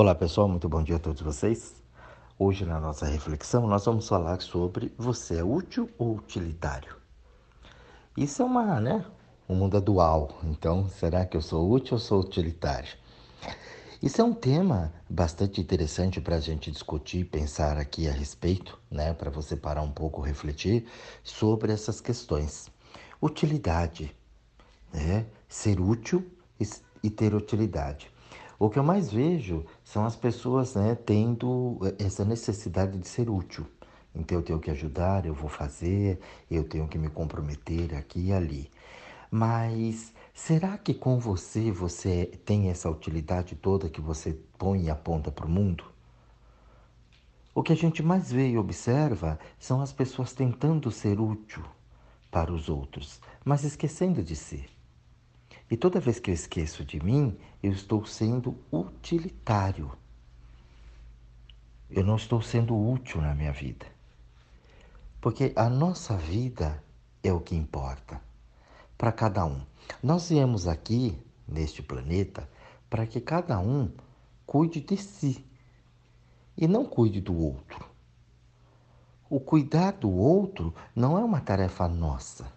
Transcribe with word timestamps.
Olá 0.00 0.14
pessoal, 0.14 0.46
muito 0.46 0.68
bom 0.68 0.80
dia 0.80 0.94
a 0.94 0.98
todos 1.00 1.20
vocês. 1.20 1.74
Hoje 2.38 2.64
na 2.64 2.78
nossa 2.78 3.04
reflexão 3.04 3.66
nós 3.66 3.84
vamos 3.84 4.06
falar 4.06 4.40
sobre 4.40 4.94
você 4.96 5.40
é 5.40 5.42
útil 5.42 5.90
ou 5.98 6.14
utilitário. 6.14 6.94
Isso 8.16 8.40
é 8.40 8.44
uma, 8.44 8.80
né, 8.80 9.04
um 9.48 9.56
mundo 9.56 9.80
dual. 9.80 10.38
Então, 10.44 10.88
será 10.88 11.26
que 11.26 11.36
eu 11.36 11.42
sou 11.42 11.68
útil 11.68 11.94
ou 11.94 11.98
sou 11.98 12.20
utilitário? 12.20 12.96
Isso 14.00 14.20
é 14.20 14.24
um 14.24 14.32
tema 14.32 14.92
bastante 15.10 15.60
interessante 15.60 16.20
para 16.20 16.36
a 16.36 16.40
gente 16.40 16.70
discutir, 16.70 17.24
pensar 17.24 17.76
aqui 17.76 18.06
a 18.06 18.12
respeito, 18.12 18.78
né, 18.88 19.12
para 19.12 19.32
você 19.32 19.56
parar 19.56 19.82
um 19.82 19.90
pouco, 19.90 20.20
refletir 20.20 20.86
sobre 21.24 21.72
essas 21.72 22.00
questões. 22.00 22.70
Utilidade, 23.20 24.14
né, 24.94 25.26
ser 25.48 25.80
útil 25.80 26.24
e 27.02 27.10
ter 27.10 27.34
utilidade. 27.34 28.08
O 28.58 28.68
que 28.68 28.76
eu 28.76 28.82
mais 28.82 29.12
vejo 29.12 29.64
são 29.84 30.04
as 30.04 30.16
pessoas 30.16 30.74
né, 30.74 30.96
tendo 30.96 31.78
essa 31.96 32.24
necessidade 32.24 32.98
de 32.98 33.06
ser 33.06 33.30
útil. 33.30 33.64
Então 34.12 34.38
eu 34.38 34.42
tenho 34.42 34.58
que 34.58 34.70
ajudar, 34.70 35.24
eu 35.24 35.32
vou 35.32 35.48
fazer, 35.48 36.18
eu 36.50 36.64
tenho 36.64 36.88
que 36.88 36.98
me 36.98 37.08
comprometer 37.08 37.94
aqui 37.94 38.26
e 38.26 38.32
ali. 38.32 38.68
Mas 39.30 40.12
será 40.34 40.76
que 40.76 40.92
com 40.92 41.20
você 41.20 41.70
você 41.70 42.26
tem 42.44 42.68
essa 42.68 42.90
utilidade 42.90 43.54
toda 43.54 43.88
que 43.88 44.00
você 44.00 44.36
põe 44.58 44.86
e 44.86 44.90
aponta 44.90 45.30
para 45.30 45.46
o 45.46 45.50
mundo? 45.50 45.84
O 47.54 47.62
que 47.62 47.72
a 47.72 47.76
gente 47.76 48.02
mais 48.02 48.32
vê 48.32 48.48
e 48.48 48.58
observa 48.58 49.38
são 49.56 49.80
as 49.80 49.92
pessoas 49.92 50.32
tentando 50.32 50.90
ser 50.90 51.20
útil 51.20 51.62
para 52.28 52.52
os 52.52 52.68
outros, 52.68 53.20
mas 53.44 53.62
esquecendo 53.62 54.20
de 54.20 54.34
si. 54.34 54.77
E 55.70 55.76
toda 55.76 56.00
vez 56.00 56.18
que 56.18 56.30
eu 56.30 56.34
esqueço 56.34 56.84
de 56.84 57.02
mim, 57.02 57.36
eu 57.62 57.72
estou 57.72 58.04
sendo 58.06 58.56
utilitário. 58.72 59.92
Eu 61.90 62.04
não 62.04 62.16
estou 62.16 62.40
sendo 62.40 62.76
útil 62.76 63.20
na 63.20 63.34
minha 63.34 63.52
vida. 63.52 63.86
Porque 65.20 65.52
a 65.56 65.68
nossa 65.68 66.16
vida 66.16 66.82
é 67.22 67.32
o 67.32 67.40
que 67.40 67.54
importa 67.54 68.20
para 68.96 69.12
cada 69.12 69.44
um. 69.44 69.60
Nós 70.02 70.28
viemos 70.28 70.66
aqui, 70.66 71.18
neste 71.46 71.82
planeta, 71.82 72.48
para 72.88 73.06
que 73.06 73.20
cada 73.20 73.58
um 73.58 73.90
cuide 74.46 74.80
de 74.80 74.96
si 74.96 75.44
e 76.56 76.66
não 76.66 76.84
cuide 76.84 77.20
do 77.20 77.36
outro. 77.36 77.86
O 79.30 79.38
cuidar 79.38 79.92
do 79.92 80.10
outro 80.10 80.74
não 80.96 81.18
é 81.18 81.22
uma 81.22 81.40
tarefa 81.40 81.86
nossa. 81.86 82.50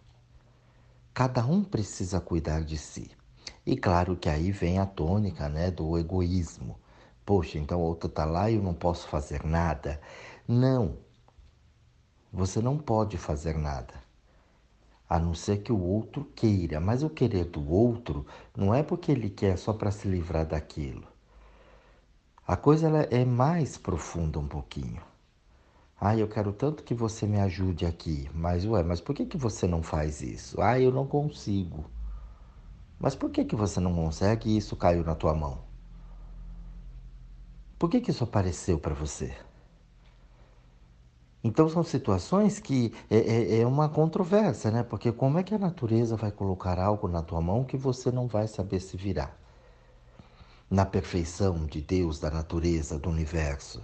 Cada 1.14 1.46
um 1.46 1.62
precisa 1.62 2.22
cuidar 2.22 2.64
de 2.64 2.78
si. 2.78 3.12
E 3.66 3.76
claro 3.76 4.16
que 4.16 4.30
aí 4.30 4.50
vem 4.50 4.80
a 4.80 4.86
tônica 4.86 5.50
né, 5.50 5.70
do 5.70 5.98
egoísmo. 5.98 6.80
Poxa, 7.26 7.60
então 7.60 7.80
o 7.80 7.84
outro 7.84 8.10
está 8.10 8.24
lá 8.24 8.50
e 8.50 8.56
eu 8.56 8.64
não 8.64 8.74
posso 8.74 9.10
fazer 9.10 9.44
nada. 9.44 10.00
Não. 10.48 10.98
Você 12.32 12.62
não 12.62 12.78
pode 12.78 13.18
fazer 13.18 13.58
nada. 13.58 13.94
A 15.10 15.20
não 15.20 15.34
ser 15.34 15.58
que 15.62 15.72
o 15.72 15.82
outro 15.82 16.24
queira. 16.34 16.80
Mas 16.80 17.04
o 17.04 17.10
querer 17.10 17.44
do 17.44 17.70
outro 17.70 18.26
não 18.56 18.74
é 18.74 18.82
porque 18.82 19.12
ele 19.12 19.30
quer 19.30 19.58
só 19.58 19.74
para 19.74 19.92
se 19.92 20.08
livrar 20.08 20.46
daquilo. 20.46 21.06
A 22.48 22.56
coisa 22.56 22.88
ela 22.88 23.02
é 23.12 23.26
mais 23.26 23.78
profunda 23.78 24.40
um 24.40 24.48
pouquinho. 24.48 25.11
Ah, 26.02 26.18
eu 26.18 26.28
quero 26.28 26.52
tanto 26.52 26.84
que 26.84 26.94
você 26.94 27.26
me 27.28 27.40
ajude 27.40 27.86
aqui. 27.86 28.30
Mas, 28.34 28.66
ué, 28.66 28.84
mas 28.84 29.00
por 29.00 29.16
que, 29.16 29.26
que 29.26 29.38
você 29.38 29.68
não 29.68 29.82
faz 29.84 30.22
isso? 30.22 30.60
Ah, 30.60 30.80
eu 30.80 30.92
não 30.92 31.06
consigo. 31.08 31.86
Mas 33.00 33.16
por 33.16 33.30
que, 33.30 33.44
que 33.46 33.56
você 33.56 33.80
não 33.80 33.94
consegue 33.94 34.50
e 34.50 34.58
isso 34.58 34.76
caiu 34.76 35.04
na 35.04 35.16
tua 35.16 35.34
mão? 35.36 35.60
Por 37.78 37.90
que, 37.90 38.02
que 38.02 38.12
isso 38.12 38.24
apareceu 38.24 38.80
para 38.80 38.94
você? 38.94 39.36
Então 41.44 41.70
são 41.70 41.84
situações 41.84 42.60
que 42.60 42.94
é, 43.10 43.18
é, 43.18 43.60
é, 43.62 43.68
uma 43.68 43.88
controvérsia, 43.90 44.72
né? 44.72 44.84
Porque 44.84 45.12
como 45.12 45.38
é 45.40 45.44
que 45.44 45.54
a 45.54 45.60
natureza 45.60 46.16
vai 46.16 46.32
colocar 46.32 46.80
algo 46.80 47.08
na 47.08 47.22
tua 47.22 47.42
mão 47.42 47.64
que 47.64 47.78
você 47.78 48.12
não 48.12 48.28
vai 48.28 48.48
saber 48.48 48.80
se 48.80 48.98
virar? 48.98 49.38
Na 50.70 50.86
perfeição 50.86 51.66
de 51.68 51.82
Deus, 51.82 52.20
da 52.20 52.32
natureza, 52.32 52.98
do 52.98 53.10
universo. 53.10 53.84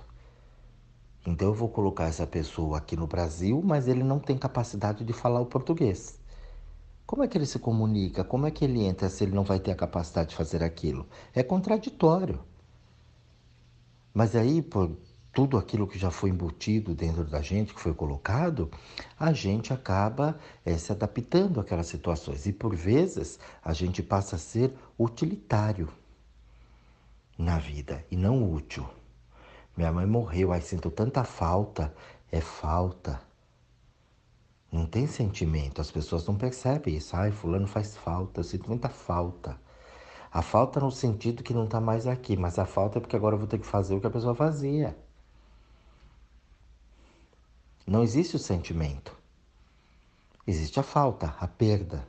Então 1.26 1.50
eu 1.50 1.54
vou 1.54 1.70
colocar 1.70 2.06
essa 2.06 2.26
pessoa 2.26 2.78
aqui 2.78 2.96
no 2.96 3.08
Brasil, 3.08 3.62
mas 3.64 3.88
ele 3.88 4.04
não 4.04 4.20
tem 4.20 4.38
capacidade 4.38 5.04
de 5.04 5.14
falar 5.14 5.42
o 5.42 5.46
português. 5.46 6.20
Como 7.06 7.24
é 7.24 7.28
que 7.28 7.38
ele 7.38 7.46
se 7.46 7.60
comunica? 7.60 8.24
Como 8.24 8.46
é 8.46 8.52
que 8.52 8.66
ele 8.66 8.84
entra 8.84 9.10
se 9.10 9.24
ele 9.24 9.34
não 9.34 9.44
vai 9.44 9.60
ter 9.60 9.72
a 9.72 9.76
capacidade 9.76 10.30
de 10.30 10.36
fazer 10.36 10.64
aquilo? 10.64 11.08
É 11.34 11.42
contraditório. 11.42 12.40
Mas 14.14 14.36
aí, 14.36 14.62
por 14.62 14.98
tudo 15.38 15.58
aquilo 15.58 15.88
que 15.88 16.00
já 16.00 16.10
foi 16.10 16.32
embutido 16.32 16.96
dentro 16.96 17.24
da 17.24 17.42
gente, 17.44 17.72
que 17.72 17.80
foi 17.80 17.94
colocado, 17.94 18.72
a 19.20 19.32
gente 19.32 19.72
acaba 19.72 20.40
é, 20.66 20.76
se 20.78 20.92
adaptando 20.92 21.60
àquelas 21.60 21.86
situações. 21.86 22.48
E 22.48 22.52
por 22.52 22.76
vezes 22.76 23.40
a 23.64 23.72
gente 23.72 24.02
passa 24.02 24.36
a 24.36 24.40
ser 24.40 24.74
utilitário 24.98 25.88
na 27.38 27.60
vida 27.60 28.04
e 28.10 28.18
não 28.18 28.52
útil. 28.52 28.90
Minha 29.78 29.92
mãe 29.92 30.08
morreu, 30.08 30.52
ai 30.52 30.60
sinto 30.60 30.90
tanta 30.90 31.24
falta. 31.24 31.94
É 32.32 32.42
falta. 32.42 33.22
Não 34.72 34.86
tem 34.86 35.08
sentimento, 35.08 35.80
as 35.80 35.92
pessoas 35.92 36.26
não 36.26 36.36
percebem 36.36 36.96
isso. 36.96 37.16
Ai, 37.16 37.32
fulano 37.32 37.68
faz 37.68 37.96
falta, 37.96 38.40
eu 38.40 38.44
sinto 38.44 38.68
muita 38.68 38.90
falta. 38.90 39.58
A 40.32 40.42
falta 40.42 40.80
no 40.80 40.92
sentido 40.92 41.44
que 41.44 41.54
não 41.54 41.66
está 41.66 41.80
mais 41.80 42.06
aqui, 42.06 42.36
mas 42.36 42.60
a 42.60 42.66
falta 42.66 42.98
é 42.98 43.02
porque 43.02 43.16
agora 43.16 43.36
eu 43.36 43.40
vou 43.40 43.48
ter 43.48 43.60
que 43.60 43.66
fazer 43.66 43.96
o 43.96 44.02
que 44.02 44.08
a 44.08 44.12
pessoa 44.12 44.36
fazia. 44.36 44.98
Não 47.86 48.04
existe 48.04 48.36
o 48.36 48.40
sentimento. 48.40 49.16
Existe 50.46 50.80
a 50.80 50.84
falta, 50.84 51.36
a 51.40 51.48
perda. 51.48 52.06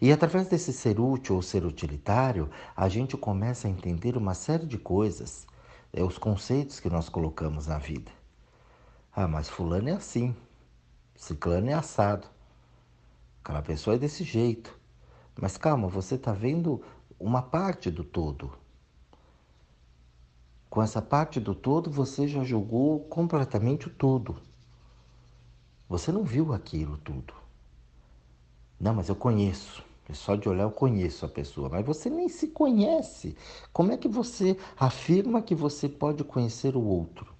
E 0.00 0.10
através 0.10 0.48
desse 0.48 0.72
ser 0.72 0.98
útil 0.98 1.36
ou 1.36 1.42
ser 1.42 1.64
utilitário, 1.64 2.50
a 2.74 2.88
gente 2.88 3.16
começa 3.16 3.68
a 3.68 3.70
entender 3.70 4.16
uma 4.16 4.34
série 4.34 4.66
de 4.66 4.78
coisas 4.78 5.46
é 5.94 6.02
os 6.02 6.18
conceitos 6.18 6.80
que 6.80 6.90
nós 6.90 7.08
colocamos 7.08 7.68
na 7.68 7.78
vida. 7.78 8.10
Ah, 9.14 9.28
mas 9.28 9.48
fulano 9.48 9.88
é 9.88 9.92
assim, 9.92 10.34
ciclano 11.14 11.70
é 11.70 11.72
assado, 11.72 12.26
aquela 13.42 13.62
pessoa 13.62 13.94
é 13.94 13.98
desse 13.98 14.24
jeito. 14.24 14.76
Mas 15.40 15.56
calma, 15.56 15.86
você 15.86 16.16
está 16.16 16.32
vendo 16.32 16.82
uma 17.18 17.40
parte 17.40 17.92
do 17.92 18.02
todo. 18.02 18.52
Com 20.68 20.82
essa 20.82 21.00
parte 21.00 21.38
do 21.38 21.54
todo, 21.54 21.88
você 21.88 22.26
já 22.26 22.42
julgou 22.42 23.04
completamente 23.04 23.86
o 23.86 23.90
todo. 23.90 24.36
Você 25.88 26.10
não 26.10 26.24
viu 26.24 26.52
aquilo 26.52 26.98
tudo. 26.98 27.32
Não, 28.80 28.94
mas 28.94 29.08
eu 29.08 29.14
conheço. 29.14 29.84
Só 30.12 30.36
de 30.36 30.48
olhar 30.48 30.64
eu 30.64 30.70
conheço 30.70 31.24
a 31.24 31.28
pessoa, 31.28 31.68
mas 31.70 31.84
você 31.84 32.10
nem 32.10 32.28
se 32.28 32.48
conhece. 32.48 33.36
Como 33.72 33.90
é 33.92 33.96
que 33.96 34.08
você 34.08 34.56
afirma 34.78 35.40
que 35.40 35.54
você 35.54 35.88
pode 35.88 36.22
conhecer 36.24 36.76
o 36.76 36.84
outro? 36.84 37.32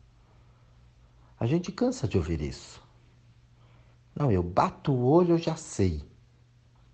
A 1.38 1.46
gente 1.46 1.70
cansa 1.70 2.08
de 2.08 2.16
ouvir 2.16 2.40
isso. 2.40 2.82
Não, 4.16 4.30
eu 4.30 4.42
bato 4.42 4.92
o 4.92 5.04
olho, 5.04 5.32
eu 5.32 5.38
já 5.38 5.56
sei. 5.56 6.02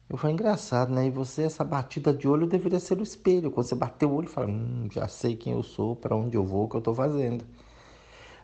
Eu 0.09 0.17
falei, 0.17 0.35
engraçado, 0.35 0.93
né? 0.93 1.07
E 1.07 1.11
você, 1.11 1.43
essa 1.43 1.63
batida 1.63 2.13
de 2.13 2.27
olho 2.27 2.49
deveria 2.49 2.81
ser 2.81 2.99
o 2.99 3.03
espelho. 3.03 3.51
Quando 3.51 3.67
você 3.67 3.77
bateu 3.77 4.11
o 4.11 4.17
olho, 4.17 4.29
fala, 4.29 4.49
hum, 4.49 4.89
já 4.91 5.07
sei 5.07 5.37
quem 5.37 5.53
eu 5.53 5.63
sou, 5.63 5.95
para 5.95 6.17
onde 6.17 6.37
eu 6.37 6.45
vou, 6.45 6.65
o 6.65 6.69
que 6.69 6.75
eu 6.75 6.81
estou 6.81 6.95
fazendo. 6.95 7.45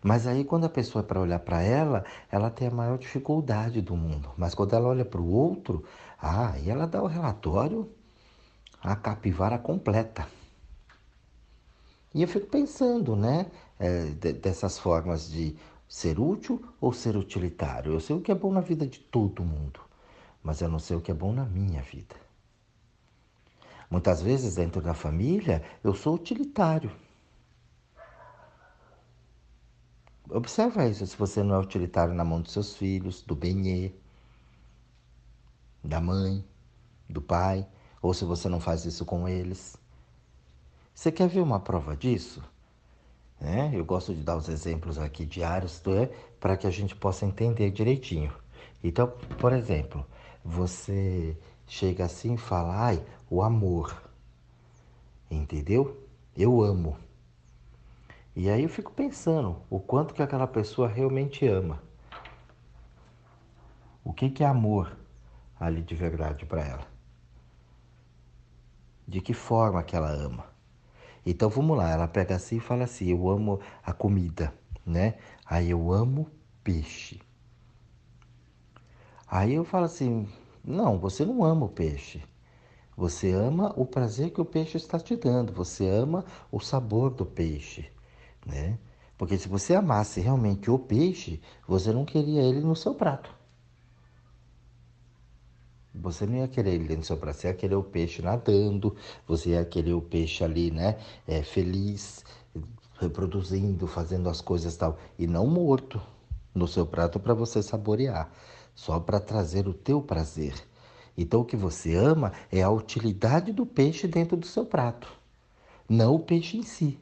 Mas 0.01 0.29
aí, 0.29 0.45
quando 0.45 0.65
a 0.65 0.69
pessoa 0.69 1.03
é 1.03 1.07
para 1.07 1.21
olhar 1.21 1.41
para 1.41 1.61
ela, 1.61 2.05
ela 2.31 2.51
tem 2.51 2.69
a 2.69 2.71
maior 2.71 2.97
dificuldade 2.99 3.81
do 3.81 3.97
mundo. 3.97 4.31
Mas 4.37 4.55
quando 4.55 4.75
ela 4.75 4.87
olha 4.89 5.05
para 5.05 5.21
o 5.21 5.29
outro, 5.29 5.83
ah, 6.21 6.55
e 6.59 6.71
ela 6.71 6.87
dá 6.87 7.03
o 7.03 7.07
relatório, 7.07 7.91
a 8.83 8.97
capivara 8.97 9.59
completa. 9.59 10.27
E 12.15 12.23
eu 12.23 12.29
fico 12.29 12.47
pensando, 12.47 13.15
né, 13.15 13.51
é, 13.79 14.07
dessas 14.33 14.79
formas 14.79 15.31
de 15.31 15.57
ser 15.89 16.19
útil 16.19 16.65
ou 16.81 16.93
ser 16.93 17.17
utilitário. 17.17 17.93
Eu 17.93 18.01
sei 18.01 18.17
o 18.17 18.21
que 18.21 18.33
é 18.33 18.35
bom 18.35 18.53
na 18.53 18.61
vida 18.61 18.87
de 18.87 18.99
todo 18.99 19.45
mundo, 19.45 19.81
mas 20.43 20.61
eu 20.61 20.69
não 20.69 20.79
sei 20.79 20.97
o 20.97 21.01
que 21.01 21.11
é 21.11 21.15
bom 21.15 21.33
na 21.33 21.45
minha 21.45 21.83
vida. 21.83 22.17
Muitas 23.91 24.21
vezes, 24.21 24.57
dentro 24.57 24.81
da 24.81 24.95
família, 24.95 25.63
eu 25.85 25.95
sou 25.95 26.15
utilitário. 26.15 26.91
Observa 30.29 30.89
isso 30.89 31.07
se 31.07 31.17
você 31.17 31.43
não 31.43 31.55
é 31.55 31.59
utilitário 31.59 32.13
na 32.13 32.25
mão 32.25 32.41
dos 32.41 32.53
seus 32.53 32.75
filhos, 32.77 33.23
do 33.23 33.37
benê, 33.37 33.93
da 35.87 36.01
mãe, 36.01 36.45
do 37.09 37.23
pai, 37.23 37.67
ou 38.03 38.13
se 38.13 38.25
você 38.25 38.49
não 38.49 38.61
faz 38.61 38.85
isso 38.85 39.05
com 39.05 39.29
eles. 39.29 39.77
Você 40.95 41.13
quer 41.13 41.29
ver 41.29 41.41
uma 41.41 41.61
prova 41.61 41.97
disso? 41.97 42.43
É, 43.41 43.71
eu 43.75 43.85
gosto 43.85 44.15
de 44.15 44.23
dar 44.23 44.37
os 44.37 44.49
exemplos 44.49 44.99
aqui 44.99 45.27
diários 45.27 45.83
é, 45.89 46.07
para 46.41 46.57
que 46.57 46.67
a 46.67 46.71
gente 46.71 46.97
possa 46.97 47.27
entender 47.27 47.71
direitinho. 47.71 48.33
Então, 48.83 49.09
por 49.39 49.53
exemplo, 49.53 50.05
você 50.45 51.37
chega 51.67 52.05
assim 52.05 52.35
e 52.35 52.39
fala, 52.39 52.75
ai, 52.75 53.03
o 53.29 53.43
amor. 53.43 53.95
Entendeu? 55.31 56.03
Eu 56.37 56.63
amo. 56.63 56.97
E 58.35 58.49
aí 58.49 58.63
eu 58.63 58.69
fico 58.69 58.93
pensando 58.93 59.57
o 59.69 59.81
quanto 59.81 60.15
que 60.15 60.23
aquela 60.23 60.47
pessoa 60.47 60.89
realmente 60.89 61.47
ama. 61.47 61.83
O 64.05 64.13
que, 64.13 64.31
que 64.31 64.45
é 64.45 64.47
amor 64.47 64.97
ali 65.59 65.83
de 65.83 65.95
verdade 65.95 66.45
para 66.47 66.63
ela? 66.63 66.87
De 69.07 69.21
que 69.21 69.35
forma 69.35 69.83
que 69.83 69.97
ela 69.97 70.11
ama? 70.11 70.45
Então 71.25 71.49
vamos 71.49 71.77
lá, 71.77 71.91
ela 71.91 72.07
pega 72.07 72.37
assim 72.37 72.57
e 72.57 72.61
fala 72.61 72.85
assim: 72.85 73.11
Eu 73.11 73.29
amo 73.29 73.61
a 73.83 73.93
comida, 73.93 74.55
né? 74.85 75.17
Aí 75.45 75.71
eu 75.71 75.93
amo 75.93 76.31
peixe. 76.63 77.21
Aí 79.27 79.55
eu 79.55 79.65
falo 79.65 79.85
assim: 79.87 80.29
Não, 80.65 80.99
você 80.99 81.25
não 81.25 81.45
ama 81.45 81.67
o 81.67 81.69
peixe. 81.69 82.23
Você 82.97 83.31
ama 83.33 83.75
o 83.77 83.85
prazer 83.85 84.31
que 84.31 84.41
o 84.41 84.45
peixe 84.45 84.79
está 84.79 84.99
te 84.99 85.15
dando, 85.17 85.53
você 85.53 85.87
ama 85.87 86.25
o 86.51 86.59
sabor 86.59 87.11
do 87.11 87.27
peixe, 87.27 87.91
né? 88.47 88.79
Porque 89.19 89.37
se 89.37 89.49
você 89.49 89.75
amasse 89.75 90.19
realmente 90.21 90.71
o 90.71 90.79
peixe, 90.79 91.43
você 91.69 91.93
não 91.93 92.07
queria 92.07 92.41
ele 92.41 92.61
no 92.61 92.75
seu 92.75 92.95
prato. 92.95 93.36
Você 96.01 96.27
não 96.27 96.37
ia 96.37 96.49
querer 96.49 96.75
ele 96.75 96.85
dentro 96.85 97.03
do 97.03 97.07
seu 97.07 97.17
prato, 97.17 97.39
você 97.39 97.49
ia 97.49 97.55
querer 97.55 97.75
o 97.75 97.83
peixe 97.83 98.23
nadando, 98.23 98.95
você 99.27 99.51
ia 99.51 99.65
querer 99.65 99.95
o 99.95 100.01
peixe 100.01 100.45
ali, 100.45 100.71
né? 100.71 100.99
É, 101.27 101.43
feliz, 101.43 102.25
reproduzindo, 103.01 103.87
fazendo 103.87 104.29
as 104.29 104.41
coisas 104.41 104.77
tal. 104.77 104.99
E 105.19 105.27
não 105.27 105.47
morto 105.47 106.01
no 106.55 106.67
seu 106.67 106.87
prato 106.87 107.19
para 107.21 107.35
você 107.35 107.63
saborear, 107.63 108.31
só 108.75 108.99
para 109.01 109.21
trazer 109.21 109.69
o 109.69 109.75
teu 109.75 110.01
prazer. 110.03 110.55
Então 111.17 111.41
o 111.41 111.45
que 111.45 111.57
você 111.57 111.95
ama 111.95 112.33
é 112.53 112.63
a 112.63 112.71
utilidade 112.71 113.53
do 113.53 113.65
peixe 113.65 114.07
dentro 114.07 114.37
do 114.37 114.47
seu 114.47 114.67
prato, 114.67 115.09
não 115.89 116.15
o 116.15 116.21
peixe 116.21 116.59
em 116.59 116.63
si. 116.63 116.99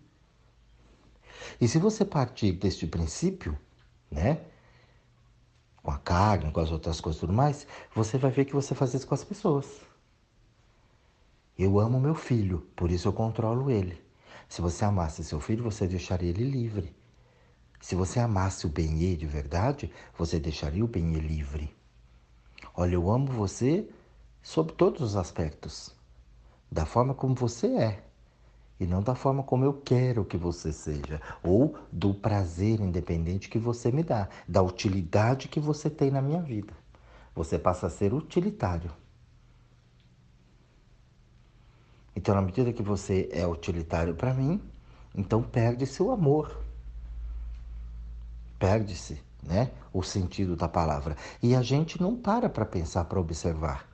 E 1.60 1.68
se 1.68 1.78
você 1.78 2.04
partir 2.04 2.52
deste 2.52 2.86
princípio, 2.86 3.58
né? 4.10 4.40
Com 5.84 5.90
a 5.90 5.98
carne, 5.98 6.50
com 6.50 6.60
as 6.60 6.72
outras 6.72 6.98
coisas 6.98 7.20
tudo 7.20 7.34
mais, 7.34 7.66
você 7.94 8.16
vai 8.16 8.30
ver 8.30 8.46
que 8.46 8.54
você 8.54 8.74
faz 8.74 8.94
isso 8.94 9.06
com 9.06 9.14
as 9.14 9.22
pessoas. 9.22 9.82
Eu 11.58 11.78
amo 11.78 12.00
meu 12.00 12.14
filho, 12.14 12.66
por 12.74 12.90
isso 12.90 13.06
eu 13.06 13.12
controlo 13.12 13.70
ele. 13.70 14.02
Se 14.48 14.62
você 14.62 14.86
amasse 14.86 15.22
seu 15.22 15.38
filho, 15.38 15.62
você 15.62 15.86
deixaria 15.86 16.30
ele 16.30 16.42
livre. 16.42 16.96
Se 17.82 17.94
você 17.94 18.18
amasse 18.18 18.66
o 18.66 18.70
Benê 18.70 19.14
de 19.14 19.26
verdade, 19.26 19.92
você 20.16 20.40
deixaria 20.40 20.82
o 20.82 20.88
Benê 20.88 21.20
livre. 21.20 21.76
Olha, 22.74 22.94
eu 22.94 23.10
amo 23.10 23.26
você 23.26 23.86
sob 24.42 24.72
todos 24.72 25.02
os 25.02 25.16
aspectos, 25.16 25.94
da 26.72 26.86
forma 26.86 27.12
como 27.12 27.34
você 27.34 27.66
é 27.66 28.04
e 28.78 28.86
não 28.86 29.02
da 29.02 29.14
forma 29.14 29.42
como 29.42 29.64
eu 29.64 29.72
quero 29.72 30.24
que 30.24 30.36
você 30.36 30.72
seja, 30.72 31.20
ou 31.42 31.78
do 31.92 32.12
prazer 32.12 32.80
independente 32.80 33.48
que 33.48 33.58
você 33.58 33.92
me 33.92 34.02
dá, 34.02 34.28
da 34.48 34.62
utilidade 34.62 35.48
que 35.48 35.60
você 35.60 35.88
tem 35.88 36.10
na 36.10 36.20
minha 36.20 36.42
vida. 36.42 36.72
Você 37.34 37.58
passa 37.58 37.86
a 37.86 37.90
ser 37.90 38.12
utilitário. 38.12 38.90
Então, 42.16 42.34
na 42.34 42.42
medida 42.42 42.72
que 42.72 42.82
você 42.82 43.28
é 43.32 43.46
utilitário 43.46 44.14
para 44.14 44.32
mim, 44.32 44.60
então 45.14 45.42
perde-se 45.42 46.02
o 46.02 46.12
amor. 46.12 46.60
Perde-se, 48.58 49.20
né, 49.42 49.72
o 49.92 50.02
sentido 50.02 50.56
da 50.56 50.68
palavra. 50.68 51.16
E 51.42 51.54
a 51.54 51.62
gente 51.62 52.00
não 52.00 52.16
para 52.16 52.48
para 52.48 52.64
pensar, 52.64 53.04
para 53.04 53.20
observar. 53.20 53.93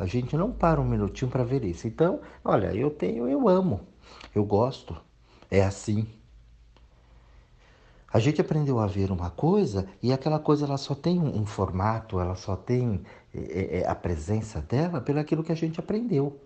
A 0.00 0.06
gente 0.06 0.34
não 0.34 0.50
para 0.50 0.80
um 0.80 0.84
minutinho 0.84 1.30
para 1.30 1.44
ver 1.44 1.62
isso. 1.62 1.86
Então, 1.86 2.22
olha, 2.42 2.74
eu 2.74 2.90
tenho, 2.90 3.28
eu 3.28 3.46
amo, 3.46 3.82
eu 4.34 4.42
gosto, 4.42 4.96
é 5.50 5.62
assim. 5.62 6.06
A 8.10 8.18
gente 8.18 8.40
aprendeu 8.40 8.78
a 8.78 8.86
ver 8.86 9.10
uma 9.10 9.28
coisa 9.28 9.86
e 10.02 10.10
aquela 10.10 10.38
coisa 10.38 10.64
ela 10.64 10.78
só 10.78 10.94
tem 10.94 11.20
um, 11.20 11.44
formato, 11.44 12.18
ela 12.18 12.34
só 12.34 12.56
tem 12.56 13.02
é, 13.34 13.80
é, 13.80 13.86
a 13.86 13.94
presença 13.94 14.62
dela 14.62 15.02
pelo 15.02 15.18
aquilo 15.20 15.44
que 15.44 15.52
a 15.52 15.54
gente 15.54 15.78
aprendeu. 15.78 16.40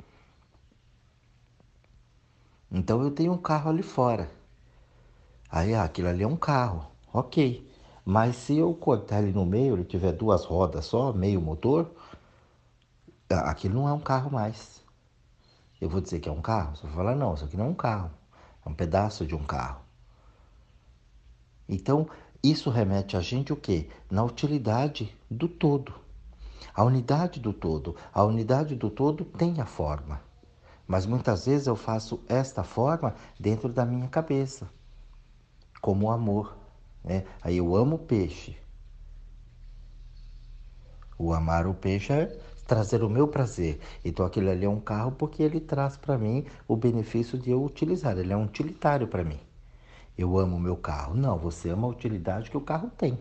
Então 2.73 3.05
eu 3.05 3.13
tenho 3.13 3.33
um 3.33 3.39
carro 3.39 3.71
ali 3.71 3.85
fora. 3.85 4.29
Aí 5.49 5.73
ah, 5.75 5.85
aquilo 5.85 6.09
ali 6.09 6.25
é 6.25 6.27
um 6.27 6.37
carro, 6.37 6.89
ok. 7.13 7.71
Mas 8.05 8.35
se 8.35 8.59
eu 8.59 8.75
cortar 8.75 9.23
ele 9.23 9.33
no 9.33 9.47
meio, 9.47 9.75
ele 9.75 9.85
tiver 9.85 10.11
duas 10.11 10.45
rodas 10.45 10.87
só, 10.87 11.13
meio 11.13 11.41
motor, 11.41 11.95
aquilo 13.31 13.75
não 13.75 13.89
é 13.89 13.93
um 13.93 14.01
carro 14.01 14.31
mais. 14.31 14.83
Eu 15.81 15.89
vou 15.89 16.01
dizer 16.01 16.21
que 16.21 16.29
é 16.29 16.33
um 16.33 16.43
carro? 16.43 16.77
Você 16.77 16.87
vai 16.87 16.95
falar, 16.97 17.15
não, 17.15 17.35
isso 17.35 17.45
aqui 17.45 17.57
não 17.57 17.67
é 17.67 17.69
um 17.69 17.75
carro. 17.75 18.11
É 18.65 18.69
um 18.69 18.75
pedaço 18.75 19.27
de 19.27 19.35
um 19.35 19.45
carro. 19.45 19.83
Então, 21.69 22.09
isso 22.43 22.71
remete 22.71 23.17
a 23.17 23.21
gente 23.21 23.53
o 23.53 23.57
quê? 23.57 23.89
Na 24.11 24.23
utilidade 24.23 25.17
do 25.31 25.49
todo. 25.49 25.95
A 26.75 26.85
unidade 26.85 27.41
do 27.41 27.53
todo. 27.53 27.97
A 28.13 28.25
unidade 28.25 28.75
do 28.75 28.91
todo 28.91 29.25
tem 29.25 29.61
a 29.61 29.67
forma. 29.67 30.21
Mas 30.87 31.07
muitas 31.07 31.47
vezes 31.47 31.67
eu 31.67 31.77
faço 31.77 32.23
esta 32.29 32.63
forma 32.63 33.15
dentro 33.41 33.71
da 33.71 33.87
minha 33.87 34.09
cabeça, 34.09 34.69
como 35.81 36.07
o 36.07 36.11
amor. 36.11 36.57
Né? 37.03 37.25
Aí 37.43 37.57
eu 37.57 37.75
amo 37.75 37.97
o 37.97 37.99
peixe. 37.99 38.59
O 41.17 41.33
amar 41.33 41.67
o 41.67 41.75
peixe 41.75 42.13
é 42.13 42.39
trazer 42.67 43.03
o 43.03 43.11
meu 43.11 43.29
prazer. 43.29 43.81
Então 44.05 44.25
aquele 44.27 44.51
ali 44.51 44.65
é 44.65 44.69
um 44.69 44.81
carro 44.81 45.13
porque 45.13 45.43
ele 45.43 45.61
traz 45.61 45.97
para 45.97 46.19
mim 46.19 46.45
o 46.67 46.77
benefício 46.77 47.39
de 47.39 47.51
eu 47.51 47.63
utilizar. 47.65 48.19
Ele 48.19 48.33
é 48.33 48.37
um 48.37 48.45
utilitário 48.45 49.09
para 49.09 49.25
mim. 49.25 49.41
Eu 50.17 50.39
amo 50.39 50.57
o 50.57 50.61
meu 50.61 50.77
carro. 50.77 51.15
Não, 51.15 51.39
você 51.39 51.71
ama 51.71 51.87
a 51.87 51.91
utilidade 51.91 52.51
que 52.51 52.57
o 52.57 52.61
carro 52.61 52.91
tem. 52.97 53.19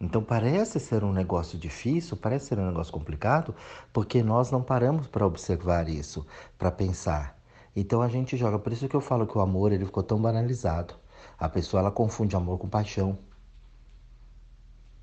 Então 0.00 0.22
parece 0.22 0.78
ser 0.78 1.02
um 1.02 1.12
negócio 1.12 1.58
difícil, 1.58 2.16
parece 2.16 2.46
ser 2.46 2.58
um 2.58 2.66
negócio 2.66 2.92
complicado, 2.92 3.54
porque 3.92 4.22
nós 4.22 4.50
não 4.50 4.62
paramos 4.62 5.08
para 5.08 5.26
observar 5.26 5.88
isso, 5.88 6.24
para 6.56 6.70
pensar. 6.70 7.36
Então 7.74 8.00
a 8.00 8.08
gente 8.08 8.36
joga, 8.36 8.58
por 8.58 8.72
isso 8.72 8.88
que 8.88 8.94
eu 8.94 9.00
falo 9.00 9.26
que 9.26 9.36
o 9.36 9.40
amor 9.40 9.72
ele 9.72 9.84
ficou 9.84 10.02
tão 10.02 10.20
banalizado. 10.20 10.94
A 11.38 11.48
pessoa 11.48 11.80
ela 11.80 11.90
confunde 11.90 12.36
amor 12.36 12.58
com 12.58 12.68
paixão. 12.68 13.18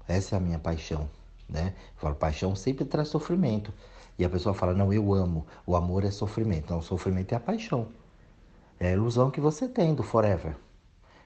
Essa 0.08 0.36
é 0.36 0.38
a 0.38 0.42
minha 0.42 0.60
paixão, 0.60 1.10
né? 1.50 1.74
Eu 1.96 2.00
falo, 2.00 2.16
paixão 2.16 2.56
sempre 2.56 2.86
traz 2.86 3.08
sofrimento. 3.08 3.74
E 4.18 4.24
a 4.24 4.30
pessoa 4.30 4.54
fala, 4.54 4.74
não, 4.74 4.94
eu 4.94 5.14
amo. 5.14 5.46
O 5.66 5.76
amor 5.76 6.06
é 6.06 6.12
sofrimento. 6.12 6.72
Não, 6.72 6.80
o 6.80 6.84
sofrimento 6.84 7.34
é 7.34 7.36
a 7.36 7.40
paixão. 7.40 7.88
É 8.80 8.88
a 8.88 8.92
ilusão 8.92 9.30
que 9.30 9.42
você 9.42 9.68
tem 9.68 9.94
do 9.94 10.04
forever. 10.04 10.56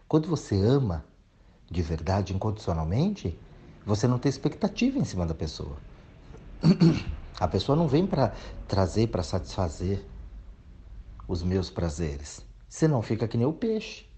Quando 0.08 0.28
você 0.28 0.56
ama 0.56 1.06
de 1.70 1.82
verdade, 1.82 2.34
incondicionalmente, 2.34 3.38
você 3.86 4.08
não 4.08 4.18
tem 4.18 4.30
expectativa 4.30 4.98
em 4.98 5.04
cima 5.04 5.26
da 5.26 5.36
pessoa. 5.36 5.78
A 7.40 7.48
pessoa 7.48 7.76
não 7.76 7.88
vem 7.88 8.06
para 8.06 8.34
trazer, 8.68 9.08
para 9.08 9.24
satisfazer 9.24 10.04
os 11.26 11.42
meus 11.42 11.70
prazeres. 11.70 12.46
Senão 12.68 13.02
fica 13.02 13.30
que 13.30 13.38
nem 13.38 13.48
o 13.48 13.54
peixe. 13.54 14.09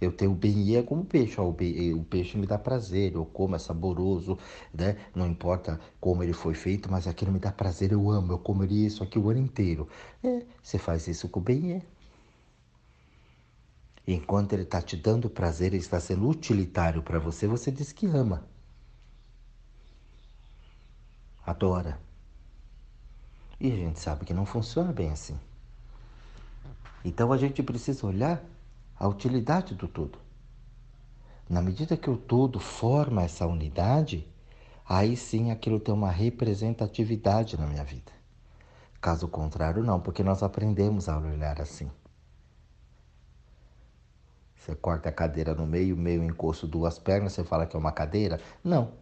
Eu 0.00 0.10
tenho 0.12 0.32
o 0.32 0.34
bem 0.34 0.76
é 0.76 0.82
como 0.82 1.04
peixe. 1.04 1.38
Ó, 1.40 1.48
o, 1.48 1.52
bem, 1.52 1.92
o 1.92 2.02
peixe 2.02 2.38
me 2.38 2.46
dá 2.46 2.58
prazer, 2.58 3.14
eu 3.14 3.26
como, 3.26 3.54
é 3.54 3.58
saboroso, 3.58 4.38
né? 4.72 4.96
Não 5.14 5.26
importa 5.26 5.78
como 6.00 6.22
ele 6.22 6.32
foi 6.32 6.54
feito, 6.54 6.90
mas 6.90 7.06
aquilo 7.06 7.30
me 7.30 7.38
dá 7.38 7.52
prazer, 7.52 7.92
eu 7.92 8.10
amo, 8.10 8.32
eu 8.32 8.38
comeria 8.38 8.86
isso 8.86 9.02
aqui 9.02 9.18
o 9.18 9.28
ano 9.28 9.40
inteiro. 9.40 9.88
É, 10.24 10.44
você 10.62 10.78
faz 10.78 11.06
isso 11.06 11.28
com 11.28 11.40
o 11.40 11.42
bem 11.42 11.72
é. 11.72 11.82
Enquanto 14.06 14.54
ele 14.54 14.62
está 14.62 14.80
te 14.80 14.96
dando 14.96 15.28
prazer, 15.28 15.68
ele 15.68 15.82
está 15.82 16.00
sendo 16.00 16.28
utilitário 16.28 17.02
para 17.02 17.18
você, 17.18 17.46
você 17.46 17.70
diz 17.70 17.92
que 17.92 18.06
ama. 18.06 18.44
Adora. 21.46 22.00
E 23.60 23.70
a 23.70 23.76
gente 23.76 24.00
sabe 24.00 24.24
que 24.24 24.32
não 24.32 24.46
funciona 24.46 24.92
bem 24.92 25.10
assim. 25.10 25.38
Então 27.04 27.32
a 27.32 27.36
gente 27.36 27.62
precisa 27.62 28.06
olhar 28.06 28.42
a 29.00 29.08
utilidade 29.08 29.74
do 29.74 29.88
todo. 29.88 30.18
Na 31.48 31.62
medida 31.62 31.96
que 31.96 32.10
o 32.10 32.18
todo 32.18 32.60
forma 32.60 33.22
essa 33.22 33.46
unidade, 33.46 34.28
aí 34.86 35.16
sim 35.16 35.50
aquilo 35.50 35.80
tem 35.80 35.94
uma 35.94 36.10
representatividade 36.10 37.58
na 37.58 37.66
minha 37.66 37.82
vida. 37.82 38.12
Caso 39.00 39.26
contrário, 39.26 39.82
não, 39.82 39.98
porque 39.98 40.22
nós 40.22 40.42
aprendemos 40.42 41.08
a 41.08 41.16
olhar 41.16 41.62
assim. 41.62 41.90
Você 44.54 44.76
corta 44.76 45.08
a 45.08 45.12
cadeira 45.12 45.54
no 45.54 45.66
meio, 45.66 45.96
meio 45.96 46.22
encosto, 46.22 46.66
duas 46.66 46.98
pernas, 46.98 47.32
você 47.32 47.42
fala 47.42 47.66
que 47.66 47.74
é 47.74 47.78
uma 47.78 47.92
cadeira? 47.92 48.38
Não. 48.62 48.92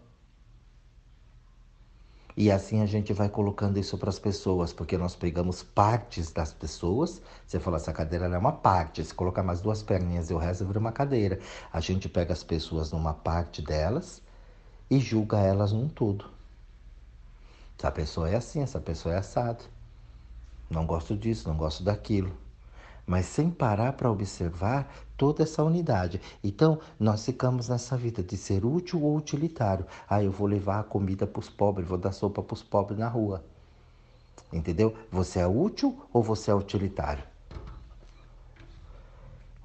E 2.40 2.52
assim 2.52 2.80
a 2.80 2.86
gente 2.86 3.12
vai 3.12 3.28
colocando 3.28 3.80
isso 3.80 3.98
para 3.98 4.10
as 4.10 4.18
pessoas, 4.20 4.72
porque 4.72 4.96
nós 4.96 5.16
pegamos 5.16 5.64
partes 5.64 6.30
das 6.30 6.52
pessoas. 6.52 7.20
Você 7.44 7.58
fala, 7.58 7.78
essa 7.78 7.92
cadeira 7.92 8.26
é 8.26 8.38
uma 8.38 8.52
parte. 8.52 9.04
Se 9.04 9.12
colocar 9.12 9.42
mais 9.42 9.60
duas 9.60 9.82
perninhas 9.82 10.30
e 10.30 10.34
o 10.34 10.38
resto 10.38 10.64
vira 10.64 10.78
uma 10.78 10.92
cadeira. 10.92 11.40
A 11.72 11.80
gente 11.80 12.08
pega 12.08 12.32
as 12.32 12.44
pessoas 12.44 12.92
numa 12.92 13.12
parte 13.12 13.60
delas 13.60 14.22
e 14.88 15.00
julga 15.00 15.40
elas 15.40 15.72
num 15.72 15.88
todo. 15.88 16.26
Essa 17.76 17.90
pessoa 17.90 18.30
é 18.30 18.36
assim, 18.36 18.62
essa 18.62 18.78
pessoa 18.78 19.16
é 19.16 19.18
assado. 19.18 19.64
Não 20.70 20.86
gosto 20.86 21.16
disso, 21.16 21.48
não 21.48 21.56
gosto 21.56 21.82
daquilo. 21.82 22.32
Mas 23.08 23.24
sem 23.24 23.50
parar 23.50 23.94
para 23.94 24.10
observar 24.10 24.86
toda 25.16 25.42
essa 25.42 25.64
unidade. 25.64 26.20
Então, 26.44 26.78
nós 27.00 27.24
ficamos 27.24 27.66
nessa 27.66 27.96
vida 27.96 28.22
de 28.22 28.36
ser 28.36 28.66
útil 28.66 29.02
ou 29.02 29.16
utilitário. 29.16 29.86
Ah, 30.06 30.22
eu 30.22 30.30
vou 30.30 30.46
levar 30.46 30.80
a 30.80 30.84
comida 30.84 31.26
para 31.26 31.40
os 31.40 31.48
pobres, 31.48 31.88
vou 31.88 31.96
dar 31.96 32.12
sopa 32.12 32.42
para 32.42 32.52
os 32.52 32.62
pobres 32.62 32.98
na 32.98 33.08
rua. 33.08 33.42
Entendeu? 34.52 34.94
Você 35.10 35.40
é 35.40 35.46
útil 35.46 35.98
ou 36.12 36.22
você 36.22 36.50
é 36.50 36.54
utilitário? 36.54 37.24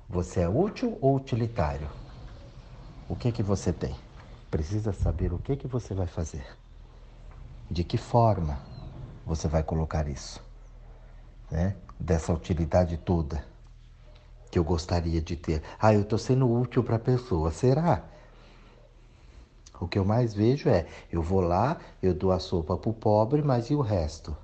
Você 0.08 0.40
é 0.40 0.48
útil 0.48 0.98
ou 1.02 1.18
utilitário? 1.18 1.90
O 3.10 3.16
que 3.16 3.32
que 3.32 3.44
você 3.44 3.74
tem? 3.74 3.96
Precisa 4.50 4.94
saber 4.94 5.34
o 5.34 5.40
que 5.40 5.58
que 5.58 5.68
você 5.68 5.94
vai 5.94 6.08
fazer. 6.08 6.46
De 7.70 7.84
que 7.84 7.98
forma 7.98 8.58
você 9.26 9.48
vai 9.48 9.64
colocar 9.64 10.08
isso? 10.08 10.42
Né? 11.52 11.76
Dessa 12.00 12.34
utilidade 12.34 12.98
toda 12.98 13.44
que 14.54 14.60
eu 14.60 14.64
gostaria 14.64 15.20
de 15.20 15.36
ter. 15.36 15.64
Ah, 15.80 15.96
eu 15.96 16.02
estou 16.02 16.20
sendo 16.20 16.48
útil 16.48 16.84
para 16.84 16.98
a 16.98 17.00
pessoa. 17.00 17.52
Será? 17.52 18.04
O 19.80 19.88
que 19.88 19.98
eu 19.98 20.06
mais 20.06 20.32
vejo 20.36 20.70
é, 20.70 20.86
eu 21.12 21.24
vou 21.24 21.42
lá, 21.42 21.78
eu 22.04 22.14
dou 22.14 22.32
a 22.32 22.38
sopa 22.38 22.78
para 22.78 22.90
o 22.90 22.94
pobre, 22.94 23.42
mas 23.42 23.72
e 23.72 23.76
o 23.76 23.82
resto? 23.82 24.38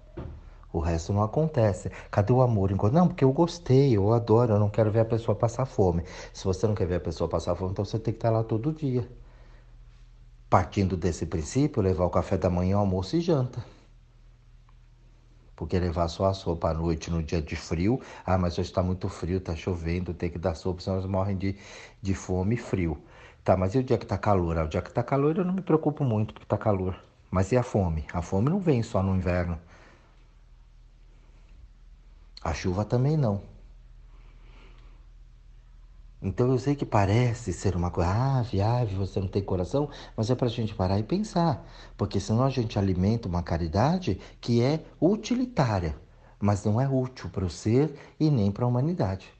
O 0.73 0.79
resto 0.79 1.13
não 1.13 1.21
acontece. 1.21 1.91
Cadê 2.09 2.33
o 2.33 2.41
amor? 2.41 2.71
Não, 2.91 3.07
porque 3.07 3.23
eu 3.23 3.31
gostei, 3.31 3.95
eu 3.95 4.11
adoro, 4.11 4.53
eu 4.53 4.59
não 4.59 4.69
quero 4.69 4.91
ver 4.91 5.01
a 5.01 5.05
pessoa 5.05 5.35
passar 5.35 5.65
fome. 5.65 6.03
Se 6.33 6.43
você 6.43 6.65
não 6.65 6.73
quer 6.73 6.87
ver 6.87 6.95
a 6.95 6.99
pessoa 6.99 7.29
passar 7.29 7.55
fome, 7.55 7.71
então 7.71 7.85
você 7.85 7.99
tem 7.99 8.11
que 8.11 8.17
estar 8.17 8.31
lá 8.31 8.43
todo 8.43 8.73
dia. 8.73 9.07
Partindo 10.49 10.97
desse 10.97 11.27
princípio, 11.27 11.83
levar 11.83 12.05
o 12.05 12.09
café 12.09 12.35
da 12.35 12.49
manhã, 12.49 12.77
almoço 12.77 13.15
e 13.15 13.21
janta. 13.21 13.63
Porque 15.59 15.77
levar 15.77 16.07
só 16.07 16.27
a 16.27 16.33
sopa 16.33 16.69
à 16.69 16.73
noite 16.73 17.11
no 17.11 17.21
dia 17.21 17.41
de 17.41 17.53
frio, 17.53 17.99
ah, 18.25 18.37
mas 18.37 18.53
hoje 18.57 18.69
está 18.69 18.81
muito 18.81 19.09
frio, 19.09 19.39
está 19.39 19.53
chovendo, 19.57 20.13
tem 20.13 20.29
que 20.29 20.39
dar 20.39 20.55
sopa, 20.55 20.79
senão 20.79 20.97
eles 20.97 21.09
morrem 21.09 21.35
de, 21.35 21.53
de 22.01 22.15
fome 22.15 22.55
e 22.55 22.57
frio. 22.57 22.97
Tá, 23.43 23.57
mas 23.57 23.75
e 23.75 23.79
o 23.79 23.83
dia 23.83 23.97
que 23.97 24.05
está 24.05 24.17
calor? 24.17 24.57
Ah, 24.57 24.63
o 24.63 24.69
dia 24.69 24.81
que 24.81 24.87
está 24.87 25.03
calor 25.03 25.37
eu 25.37 25.43
não 25.43 25.53
me 25.53 25.61
preocupo 25.61 26.05
muito 26.05 26.33
porque 26.33 26.45
está 26.45 26.57
calor. 26.57 26.95
Mas 27.29 27.51
e 27.51 27.57
a 27.57 27.63
fome? 27.63 28.05
A 28.13 28.21
fome 28.21 28.49
não 28.49 28.61
vem 28.61 28.81
só 28.81 29.03
no 29.03 29.13
inverno. 29.13 29.59
A 32.41 32.53
chuva 32.53 32.85
também 32.85 33.17
não. 33.17 33.41
Então 36.21 36.51
eu 36.51 36.59
sei 36.59 36.75
que 36.75 36.85
parece 36.85 37.53
ser 37.53 37.75
uma 37.77 37.89
coisa, 37.89 38.09
ah, 38.11 38.41
viagem, 38.41 38.97
você 38.97 39.21
não 39.21 39.27
tem 39.29 39.41
coração, 39.41 39.89
mas 40.17 40.29
é 40.29 40.35
para 40.35 40.47
a 40.47 40.51
gente 40.51 40.75
parar 40.75 40.99
e 40.99 41.03
pensar, 41.03 41.65
porque 41.97 42.19
senão 42.19 42.43
a 42.43 42.49
gente 42.49 42.77
alimenta 42.77 43.29
uma 43.29 43.41
caridade 43.41 44.19
que 44.41 44.61
é 44.61 44.83
utilitária, 44.99 45.95
mas 46.37 46.65
não 46.65 46.79
é 46.79 46.89
útil 46.89 47.29
para 47.29 47.45
o 47.45 47.49
ser 47.49 47.97
e 48.19 48.29
nem 48.29 48.51
para 48.51 48.65
a 48.65 48.67
humanidade. 48.67 49.33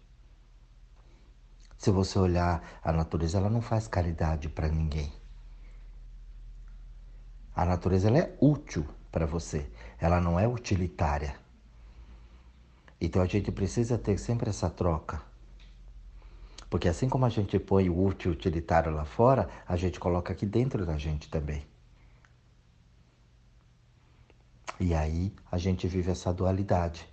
Se 1.77 1.91
você 1.91 2.17
olhar 2.17 2.62
a 2.81 2.93
natureza, 2.93 3.38
ela 3.38 3.50
não 3.50 3.62
faz 3.62 3.88
caridade 3.88 4.48
para 4.48 4.69
ninguém. 4.69 5.12
A 7.53 7.65
natureza 7.65 8.07
ela 8.07 8.19
é 8.19 8.38
útil 8.39 8.86
para 9.12 9.25
você, 9.25 9.69
ela 10.00 10.21
não 10.21 10.39
é 10.39 10.48
utilitária. 10.48 11.36
Então 13.01 13.21
a 13.21 13.25
gente 13.25 13.51
precisa 13.51 13.98
ter 13.98 14.17
sempre 14.17 14.50
essa 14.50 14.69
troca. 14.69 15.21
Porque 16.69 16.88
assim 16.88 17.09
como 17.09 17.25
a 17.25 17.29
gente 17.29 17.57
põe 17.57 17.89
o 17.89 18.05
útil 18.05 18.31
utilitário 18.31 18.91
lá 18.91 19.03
fora, 19.03 19.49
a 19.67 19.75
gente 19.75 19.99
coloca 19.99 20.31
aqui 20.31 20.45
dentro 20.45 20.85
da 20.85 20.97
gente 20.97 21.29
também. 21.29 21.65
E 24.79 24.93
aí 24.93 25.33
a 25.51 25.57
gente 25.57 25.88
vive 25.88 26.11
essa 26.11 26.31
dualidade. 26.31 27.07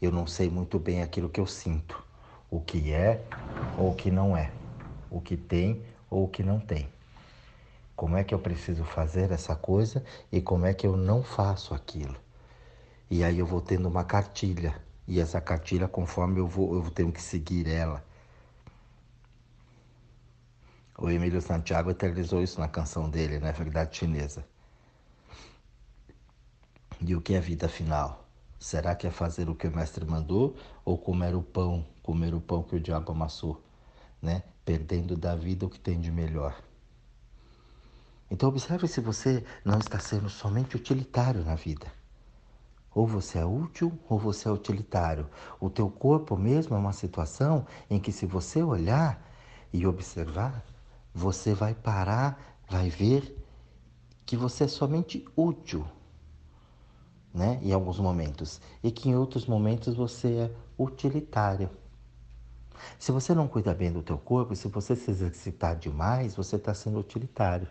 Eu 0.00 0.10
não 0.12 0.26
sei 0.26 0.48
muito 0.48 0.78
bem 0.78 1.02
aquilo 1.02 1.28
que 1.28 1.40
eu 1.40 1.46
sinto, 1.46 2.02
o 2.50 2.60
que 2.60 2.92
é 2.92 3.22
ou 3.76 3.90
o 3.90 3.94
que 3.94 4.10
não 4.10 4.36
é, 4.36 4.50
o 5.10 5.20
que 5.20 5.36
tem 5.36 5.82
ou 6.08 6.24
o 6.24 6.28
que 6.28 6.42
não 6.42 6.58
tem. 6.58 6.88
Como 7.94 8.16
é 8.16 8.24
que 8.24 8.32
eu 8.32 8.38
preciso 8.38 8.84
fazer 8.84 9.30
essa 9.30 9.54
coisa 9.54 10.02
e 10.32 10.40
como 10.40 10.64
é 10.64 10.72
que 10.72 10.86
eu 10.86 10.96
não 10.96 11.22
faço 11.22 11.74
aquilo. 11.74 12.16
E 13.10 13.22
aí 13.22 13.38
eu 13.38 13.44
vou 13.44 13.60
tendo 13.60 13.88
uma 13.88 14.04
cartilha 14.04 14.74
e 15.06 15.20
essa 15.20 15.40
cartilha, 15.40 15.88
conforme 15.88 16.38
eu 16.40 16.46
vou, 16.46 16.74
eu 16.74 16.90
tenho 16.90 17.12
que 17.12 17.20
seguir 17.20 17.68
ela. 17.68 18.02
O 21.00 21.08
Emílio 21.08 21.40
Santiago 21.40 21.90
eternizou 21.90 22.42
isso 22.42 22.60
na 22.60 22.68
canção 22.68 23.08
dele, 23.08 23.38
né? 23.38 23.52
Verdade 23.52 23.96
Chinesa. 23.96 24.44
E 27.00 27.16
o 27.16 27.22
que 27.22 27.32
é 27.32 27.40
vida 27.40 27.70
final? 27.70 28.28
Será 28.58 28.94
que 28.94 29.06
é 29.06 29.10
fazer 29.10 29.48
o 29.48 29.54
que 29.54 29.66
o 29.66 29.74
mestre 29.74 30.04
mandou 30.04 30.54
ou 30.84 30.98
comer 30.98 31.34
o 31.34 31.42
pão, 31.42 31.86
comer 32.02 32.34
o 32.34 32.40
pão 32.40 32.62
que 32.62 32.76
o 32.76 32.80
diabo 32.80 33.12
amassou, 33.12 33.64
né? 34.20 34.42
Perdendo 34.62 35.16
da 35.16 35.34
vida 35.34 35.64
o 35.64 35.70
que 35.70 35.80
tem 35.80 35.98
de 35.98 36.12
melhor. 36.12 36.62
Então 38.30 38.50
observe 38.50 38.86
se 38.86 39.00
você 39.00 39.42
não 39.64 39.78
está 39.78 39.98
sendo 39.98 40.28
somente 40.28 40.76
utilitário 40.76 41.42
na 41.42 41.54
vida. 41.54 41.90
Ou 42.94 43.06
você 43.06 43.38
é 43.38 43.44
útil 43.46 43.98
ou 44.06 44.18
você 44.18 44.48
é 44.48 44.50
utilitário. 44.50 45.26
O 45.58 45.70
teu 45.70 45.88
corpo 45.88 46.36
mesmo 46.36 46.76
é 46.76 46.78
uma 46.78 46.92
situação 46.92 47.66
em 47.88 47.98
que 47.98 48.12
se 48.12 48.26
você 48.26 48.62
olhar 48.62 49.26
e 49.72 49.86
observar, 49.86 50.62
você 51.14 51.54
vai 51.54 51.74
parar, 51.74 52.58
vai 52.68 52.88
ver 52.88 53.36
que 54.24 54.36
você 54.36 54.64
é 54.64 54.68
somente 54.68 55.26
útil, 55.36 55.86
né? 57.34 57.58
Em 57.62 57.72
alguns 57.72 57.98
momentos, 57.98 58.60
e 58.82 58.90
que 58.90 59.08
em 59.08 59.16
outros 59.16 59.46
momentos 59.46 59.94
você 59.94 60.32
é 60.34 60.56
utilitário. 60.78 61.70
Se 62.98 63.12
você 63.12 63.34
não 63.34 63.48
cuida 63.48 63.74
bem 63.74 63.92
do 63.92 64.02
teu 64.02 64.18
corpo, 64.18 64.54
se 64.54 64.68
você 64.68 64.96
se 64.96 65.10
exercitar 65.10 65.76
demais, 65.76 66.34
você 66.34 66.56
está 66.56 66.72
sendo 66.72 66.98
utilitário. 66.98 67.68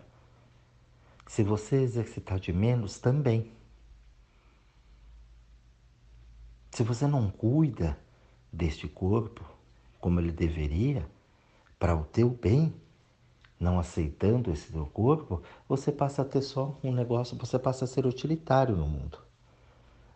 Se 1.26 1.42
você 1.42 1.76
exercitar 1.76 2.38
de 2.38 2.52
menos, 2.52 2.98
também. 2.98 3.52
Se 6.70 6.82
você 6.82 7.06
não 7.06 7.30
cuida 7.30 7.98
deste 8.52 8.86
corpo 8.88 9.44
como 10.00 10.20
ele 10.20 10.32
deveria, 10.32 11.08
para 11.78 11.96
o 11.96 12.04
teu 12.04 12.30
bem, 12.30 12.74
não 13.60 13.78
aceitando 13.78 14.50
esse 14.50 14.72
teu 14.72 14.86
corpo, 14.86 15.42
você 15.68 15.92
passa 15.92 16.22
a 16.22 16.24
ter 16.24 16.40
só 16.40 16.78
um 16.82 16.90
negócio, 16.90 17.36
você 17.36 17.58
passa 17.58 17.84
a 17.84 17.88
ser 17.88 18.06
utilitário 18.06 18.74
no 18.74 18.88
mundo. 18.88 19.18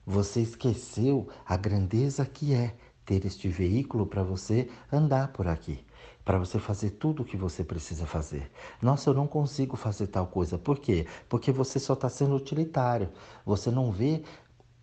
Você 0.06 0.40
esqueceu 0.40 1.28
a 1.44 1.56
grandeza 1.56 2.24
que 2.24 2.54
é 2.54 2.74
ter 3.04 3.26
este 3.26 3.48
veículo 3.48 4.06
para 4.06 4.22
você 4.22 4.70
andar 4.90 5.28
por 5.28 5.46
aqui, 5.46 5.84
para 6.24 6.38
você 6.38 6.58
fazer 6.58 6.90
tudo 6.92 7.22
o 7.22 7.24
que 7.24 7.36
você 7.36 7.62
precisa 7.62 8.06
fazer. 8.06 8.50
Nossa, 8.80 9.10
eu 9.10 9.14
não 9.14 9.26
consigo 9.26 9.76
fazer 9.76 10.06
tal 10.06 10.26
coisa. 10.26 10.56
Por 10.56 10.78
quê? 10.78 11.06
Porque 11.28 11.52
você 11.52 11.78
só 11.78 11.92
está 11.92 12.08
sendo 12.08 12.34
utilitário. 12.34 13.10
Você 13.44 13.70
não 13.70 13.92
vê 13.92 14.22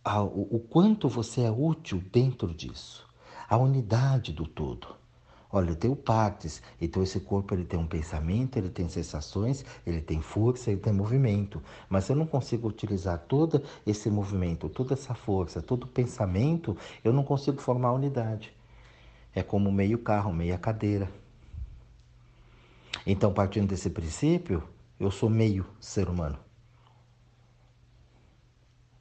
o 0.06 0.60
quanto 0.60 1.10
você 1.10 1.42
é 1.42 1.52
útil 1.52 2.02
dentro 2.12 2.54
disso, 2.54 3.08
a 3.50 3.58
unidade 3.58 4.32
do 4.32 4.48
todo. 4.48 5.01
Olha, 5.54 5.72
eu 5.72 5.76
tenho 5.76 5.96
partes, 5.96 6.62
então 6.80 7.04
esse 7.04 7.20
corpo 7.20 7.54
ele 7.54 7.66
tem 7.66 7.78
um 7.78 7.86
pensamento, 7.86 8.58
ele 8.58 8.70
tem 8.70 8.88
sensações, 8.88 9.66
ele 9.86 10.02
tem 10.02 10.22
força, 10.22 10.72
ele 10.72 10.80
tem 10.80 10.94
movimento. 10.94 11.62
Mas 11.90 12.08
eu 12.08 12.16
não 12.16 12.26
consigo 12.26 12.70
utilizar 12.70 13.20
todo 13.28 13.62
esse 13.86 14.10
movimento, 14.10 14.70
toda 14.70 14.94
essa 14.94 15.14
força, 15.14 15.62
todo 15.62 15.84
o 15.84 15.88
pensamento, 15.88 16.78
eu 17.04 17.12
não 17.12 17.24
consigo 17.24 17.62
formar 17.62 17.90
a 17.90 17.94
unidade. 17.94 18.54
É 19.36 19.44
como 19.44 19.72
meio 19.72 19.98
carro, 19.98 20.34
meia 20.34 20.58
cadeira. 20.58 21.10
Então, 23.06 23.34
partindo 23.34 23.68
desse 23.68 23.90
princípio, 23.90 24.64
eu 25.00 25.12
sou 25.12 25.30
meio 25.30 25.66
ser 25.80 26.08
humano. 26.08 26.38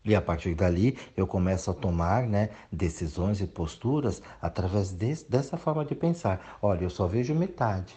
E 0.04 0.14
a 0.14 0.23
partir 0.23 0.54
dali 0.54 0.97
eu 1.16 1.26
começo 1.26 1.71
a 1.71 1.75
tomar 1.75 2.26
né, 2.26 2.50
decisões 2.73 3.40
e 3.40 3.47
posturas 3.47 4.23
através 4.40 4.92
dessa 4.92 5.57
forma 5.57 5.85
de 5.85 5.95
pensar. 5.95 6.59
Olha, 6.62 6.85
eu 6.85 6.90
só 6.90 7.07
vejo 7.07 7.35
metade, 7.35 7.95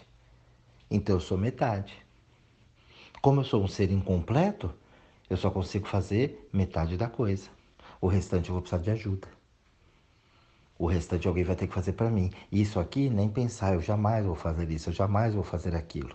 então 0.91 1.15
eu 1.15 1.21
sou 1.21 1.37
metade. 1.37 1.95
Como 3.21 3.39
eu 3.39 3.45
sou 3.45 3.63
um 3.63 3.67
ser 3.67 3.89
incompleto, 3.89 4.73
eu 5.29 5.37
só 5.37 5.49
consigo 5.49 5.87
fazer 5.87 6.49
metade 6.51 6.97
da 6.97 7.07
coisa. 7.07 7.49
O 8.01 8.07
restante 8.07 8.49
eu 8.49 8.53
vou 8.53 8.61
precisar 8.61 8.81
de 8.81 8.91
ajuda. 8.91 9.27
O 10.77 10.87
restante 10.87 11.27
alguém 11.27 11.45
vai 11.45 11.55
ter 11.55 11.67
que 11.67 11.73
fazer 11.73 11.93
para 11.93 12.09
mim. 12.09 12.31
Isso 12.51 12.79
aqui, 12.79 13.09
nem 13.09 13.29
pensar, 13.29 13.75
eu 13.75 13.81
jamais 13.81 14.25
vou 14.25 14.35
fazer 14.35 14.69
isso, 14.69 14.89
eu 14.89 14.93
jamais 14.93 15.33
vou 15.33 15.43
fazer 15.43 15.73
aquilo. 15.73 16.13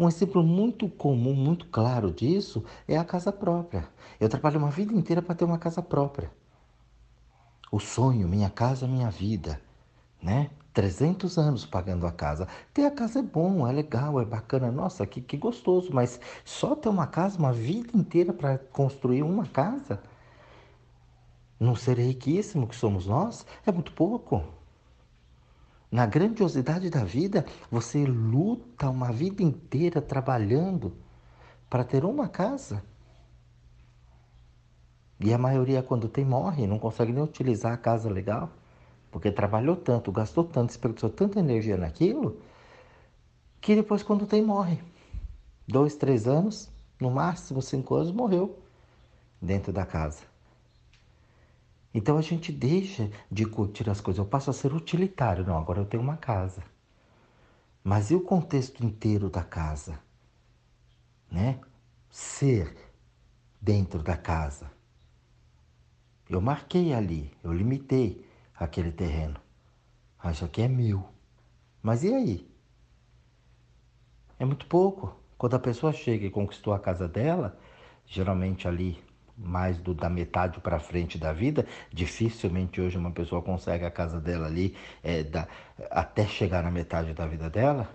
Um 0.00 0.08
exemplo 0.08 0.42
muito 0.42 0.88
comum, 0.88 1.34
muito 1.34 1.66
claro 1.66 2.10
disso 2.10 2.64
é 2.88 2.96
a 2.96 3.04
casa 3.04 3.30
própria. 3.30 3.86
Eu 4.18 4.30
trabalho 4.30 4.58
uma 4.58 4.70
vida 4.70 4.94
inteira 4.94 5.20
para 5.20 5.34
ter 5.34 5.44
uma 5.44 5.58
casa 5.58 5.82
própria. 5.82 6.30
O 7.70 7.78
sonho, 7.78 8.26
minha 8.26 8.48
casa, 8.48 8.88
minha 8.88 9.10
vida, 9.10 9.60
né? 10.22 10.48
300 10.72 11.36
anos 11.36 11.66
pagando 11.66 12.06
a 12.06 12.12
casa. 12.12 12.48
Ter 12.72 12.86
a 12.86 12.90
casa 12.90 13.18
é 13.18 13.22
bom, 13.22 13.68
é 13.68 13.72
legal, 13.72 14.18
é 14.18 14.24
bacana. 14.24 14.72
Nossa, 14.72 15.06
que, 15.06 15.20
que 15.20 15.36
gostoso, 15.36 15.90
mas 15.92 16.18
só 16.46 16.74
ter 16.74 16.88
uma 16.88 17.06
casa, 17.06 17.38
uma 17.38 17.52
vida 17.52 17.90
inteira 17.94 18.32
para 18.32 18.56
construir 18.56 19.22
uma 19.22 19.44
casa, 19.44 20.00
num 21.58 21.76
ser 21.76 21.98
riquíssimo 21.98 22.66
que 22.66 22.74
somos 22.74 23.06
nós, 23.06 23.44
é 23.66 23.70
muito 23.70 23.92
pouco. 23.92 24.59
Na 25.90 26.06
grandiosidade 26.06 26.88
da 26.88 27.04
vida, 27.04 27.44
você 27.68 28.04
luta 28.04 28.88
uma 28.88 29.10
vida 29.10 29.42
inteira 29.42 30.00
trabalhando 30.00 30.96
para 31.68 31.82
ter 31.82 32.04
uma 32.04 32.28
casa. 32.28 32.82
E 35.18 35.34
a 35.34 35.38
maioria, 35.38 35.82
quando 35.82 36.08
tem, 36.08 36.24
morre, 36.24 36.66
não 36.66 36.78
consegue 36.78 37.12
nem 37.12 37.22
utilizar 37.22 37.72
a 37.72 37.76
casa 37.76 38.08
legal, 38.08 38.50
porque 39.10 39.32
trabalhou 39.32 39.76
tanto, 39.76 40.12
gastou 40.12 40.44
tanto, 40.44 40.68
desperdiçou 40.68 41.10
tanta 41.10 41.40
energia 41.40 41.76
naquilo, 41.76 42.40
que 43.60 43.74
depois, 43.74 44.02
quando 44.02 44.26
tem, 44.26 44.42
morre. 44.42 44.80
Dois, 45.66 45.96
três 45.96 46.26
anos, 46.26 46.70
no 47.00 47.10
máximo 47.10 47.60
cinco 47.60 47.96
anos, 47.96 48.12
morreu 48.12 48.58
dentro 49.42 49.72
da 49.72 49.84
casa. 49.84 50.29
Então 51.92 52.16
a 52.16 52.22
gente 52.22 52.52
deixa 52.52 53.10
de 53.30 53.44
curtir 53.44 53.88
as 53.90 54.00
coisas. 54.00 54.18
Eu 54.18 54.26
passo 54.26 54.50
a 54.50 54.52
ser 54.52 54.72
utilitário. 54.72 55.44
Não, 55.44 55.58
agora 55.58 55.80
eu 55.80 55.86
tenho 55.86 56.02
uma 56.02 56.16
casa. 56.16 56.62
Mas 57.82 58.10
e 58.10 58.14
o 58.14 58.20
contexto 58.20 58.84
inteiro 58.84 59.28
da 59.28 59.42
casa? 59.42 59.98
Né? 61.30 61.60
Ser 62.08 62.76
dentro 63.60 64.02
da 64.02 64.16
casa. 64.16 64.70
Eu 66.28 66.40
marquei 66.40 66.94
ali, 66.94 67.32
eu 67.42 67.52
limitei 67.52 68.24
aquele 68.54 68.92
terreno. 68.92 69.40
Ah, 70.18 70.30
isso 70.30 70.44
aqui 70.44 70.62
é 70.62 70.68
meu. 70.68 71.04
Mas 71.82 72.04
e 72.04 72.14
aí? 72.14 72.50
É 74.38 74.44
muito 74.44 74.66
pouco. 74.66 75.16
Quando 75.36 75.54
a 75.54 75.58
pessoa 75.58 75.92
chega 75.92 76.26
e 76.26 76.30
conquistou 76.30 76.72
a 76.72 76.78
casa 76.78 77.08
dela, 77.08 77.58
geralmente 78.06 78.68
ali 78.68 79.02
mais 79.42 79.78
do, 79.78 79.94
da 79.94 80.08
metade 80.08 80.60
para 80.60 80.78
frente 80.78 81.16
da 81.16 81.32
vida, 81.32 81.66
dificilmente 81.90 82.80
hoje 82.80 82.98
uma 82.98 83.10
pessoa 83.10 83.40
consegue 83.40 83.84
a 83.84 83.90
casa 83.90 84.20
dela 84.20 84.46
ali 84.46 84.76
é, 85.02 85.22
da, 85.22 85.48
até 85.90 86.26
chegar 86.26 86.62
na 86.62 86.70
metade 86.70 87.14
da 87.14 87.26
vida 87.26 87.48
dela. 87.48 87.88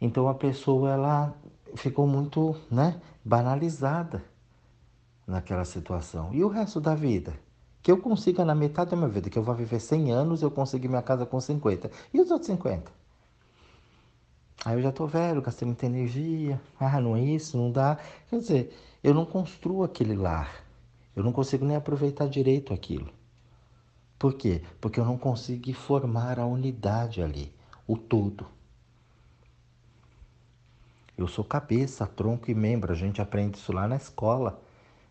Então 0.00 0.28
a 0.28 0.34
pessoa 0.34 0.90
ela 0.90 1.34
ficou 1.74 2.06
muito 2.06 2.56
né, 2.70 3.00
banalizada 3.24 4.22
naquela 5.26 5.64
situação. 5.64 6.30
E 6.32 6.42
o 6.42 6.48
resto 6.48 6.80
da 6.80 6.94
vida? 6.94 7.34
Que 7.82 7.90
eu 7.90 7.98
consiga 7.98 8.44
na 8.44 8.54
metade 8.54 8.90
da 8.90 8.96
minha 8.96 9.08
vida, 9.08 9.30
que 9.30 9.38
eu 9.38 9.42
vou 9.42 9.54
viver 9.54 9.80
100 9.80 10.12
anos, 10.12 10.42
eu 10.42 10.50
consegui 10.50 10.86
minha 10.88 11.02
casa 11.02 11.24
com 11.24 11.40
50. 11.40 11.90
E 12.12 12.20
os 12.20 12.30
outros 12.30 12.46
50? 12.46 12.90
Aí 14.64 14.76
eu 14.76 14.82
já 14.82 14.92
tô 14.92 15.06
velho, 15.06 15.40
gastei 15.40 15.64
muita 15.64 15.86
energia. 15.86 16.60
Ah, 16.78 17.00
não 17.00 17.16
é 17.16 17.22
isso, 17.22 17.56
não 17.56 17.70
dá. 17.70 17.96
Quer 18.28 18.36
dizer, 18.36 18.76
eu 19.02 19.14
não 19.14 19.24
construo 19.24 19.82
aquele 19.82 20.14
lar. 20.14 20.64
Eu 21.14 21.24
não 21.24 21.32
consigo 21.32 21.64
nem 21.64 21.76
aproveitar 21.76 22.28
direito 22.28 22.72
aquilo. 22.72 23.10
Por 24.18 24.34
quê? 24.34 24.62
Porque 24.80 25.00
eu 25.00 25.04
não 25.04 25.16
consigo 25.16 25.72
formar 25.72 26.38
a 26.38 26.46
unidade 26.46 27.22
ali, 27.22 27.52
o 27.86 27.96
todo. 27.96 28.46
Eu 31.16 31.26
sou 31.26 31.44
cabeça, 31.44 32.06
tronco 32.06 32.50
e 32.50 32.54
membro. 32.54 32.92
A 32.92 32.96
gente 32.96 33.20
aprende 33.20 33.58
isso 33.58 33.72
lá 33.72 33.86
na 33.86 33.96
escola, 33.96 34.60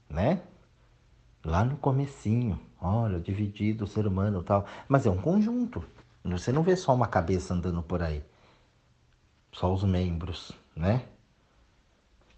né? 0.09 0.41
Lá 1.43 1.63
no 1.63 1.77
comecinho. 1.77 2.59
Olha, 2.81 3.19
dividido 3.19 3.83
o 3.83 3.87
ser 3.87 4.07
humano 4.07 4.41
tal. 4.41 4.65
Mas 4.87 5.05
é 5.05 5.09
um 5.09 5.21
conjunto. 5.21 5.83
Você 6.23 6.51
não 6.51 6.63
vê 6.63 6.75
só 6.75 6.93
uma 6.93 7.07
cabeça 7.07 7.53
andando 7.53 7.81
por 7.81 8.01
aí. 8.01 8.23
Só 9.51 9.73
os 9.73 9.83
membros, 9.83 10.51
né? 10.75 11.05